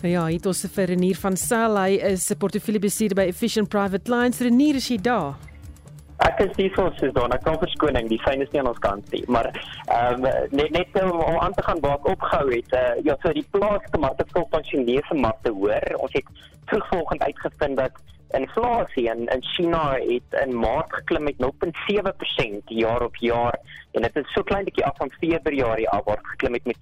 [0.02, 1.78] Nou ja, dit is vir Renier van Sail.
[1.78, 4.40] Hy is 'n portefeuillebestuurder by Efficient Private Lines.
[4.40, 5.36] Renier, is jy daar?
[6.26, 8.82] Ek is die soos is dan, ek kan verskoning, die fyn is nie aan ons
[8.82, 12.48] kant nie, maar ehm um, net net om, om aan te gaan waar ek opgehou
[12.56, 15.86] het, uh, ja, so die plaaslike markte skuld van Chinese markte hoor.
[16.02, 16.32] Ons het
[16.72, 18.02] terugvolgend uitgevind dat
[18.40, 23.60] inflasie in in China het in Maart geklim met 0.7% jaar op jaar
[23.92, 26.78] en dit is so klein bietjie af van Februarie af waar geklim het met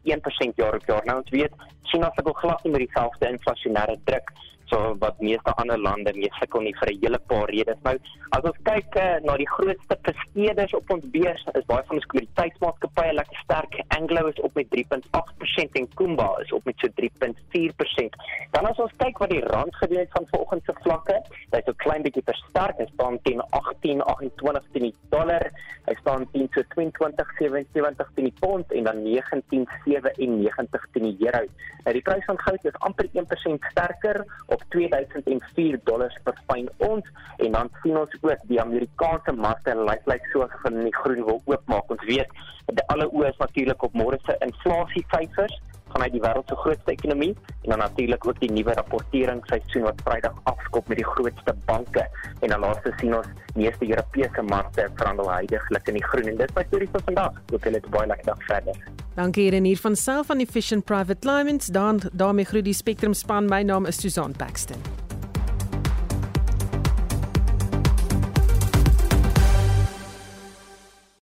[0.50, 1.06] 1% jaar op jaar.
[1.06, 4.32] Nou ons weet China sukkel glad nie met dieselfde inflasionêre druk
[4.72, 7.80] so wat meeste ander lande mee sukkel nie vir 'n hele paar redes.
[7.84, 7.98] Nou,
[8.38, 12.10] as ons kyk uh, na die grootste presteerders op ons beurs, is baie van ons
[12.12, 13.80] kommoditeitsmaatskappye lekker sterk.
[13.98, 18.18] Anglo is op met 3.8% en Kumba is op met so 3.4%.
[18.52, 21.74] Dan as ons kyk wat die rand gedoen het van volgens se vlakke, hy's so
[21.86, 22.78] klein bietjie versterk.
[22.78, 25.50] Hy staan teen 18.28 teen die dollar.
[25.86, 31.46] Hy staan teen so 22.77 teen die pond en dan 19.97 teen die euro.
[31.86, 34.24] Nou die prys van goud is amper 1% sterker
[34.56, 37.12] op 2004 dollars per fyn ons
[37.44, 41.42] en dan sien ons ook die Amerikaanse markte lyk lyk so van die groen wil
[41.46, 41.92] oopmaak.
[41.96, 45.60] Ons weet dat alle oë is natuurlik op môre se inflasiesyfers
[45.96, 47.32] vanuit die wêreld se grootste ekonomie
[47.64, 52.04] en dan natuurlik ook die nuwe rapporteringsseisoen wat Vrydag afskop met die grootste banke
[52.42, 56.56] en dan laaste sien ons meeste Europese markte verhandel heidaglik in die groen en dit
[56.58, 57.40] my storie vir vandag.
[57.56, 58.84] Ek wil dit baie lekker dag verder.
[59.16, 63.48] Dankie hier van self van Efficient Private Lines dan daarmee groet die Spectrum span.
[63.48, 65.05] My naam is Susan Paxton.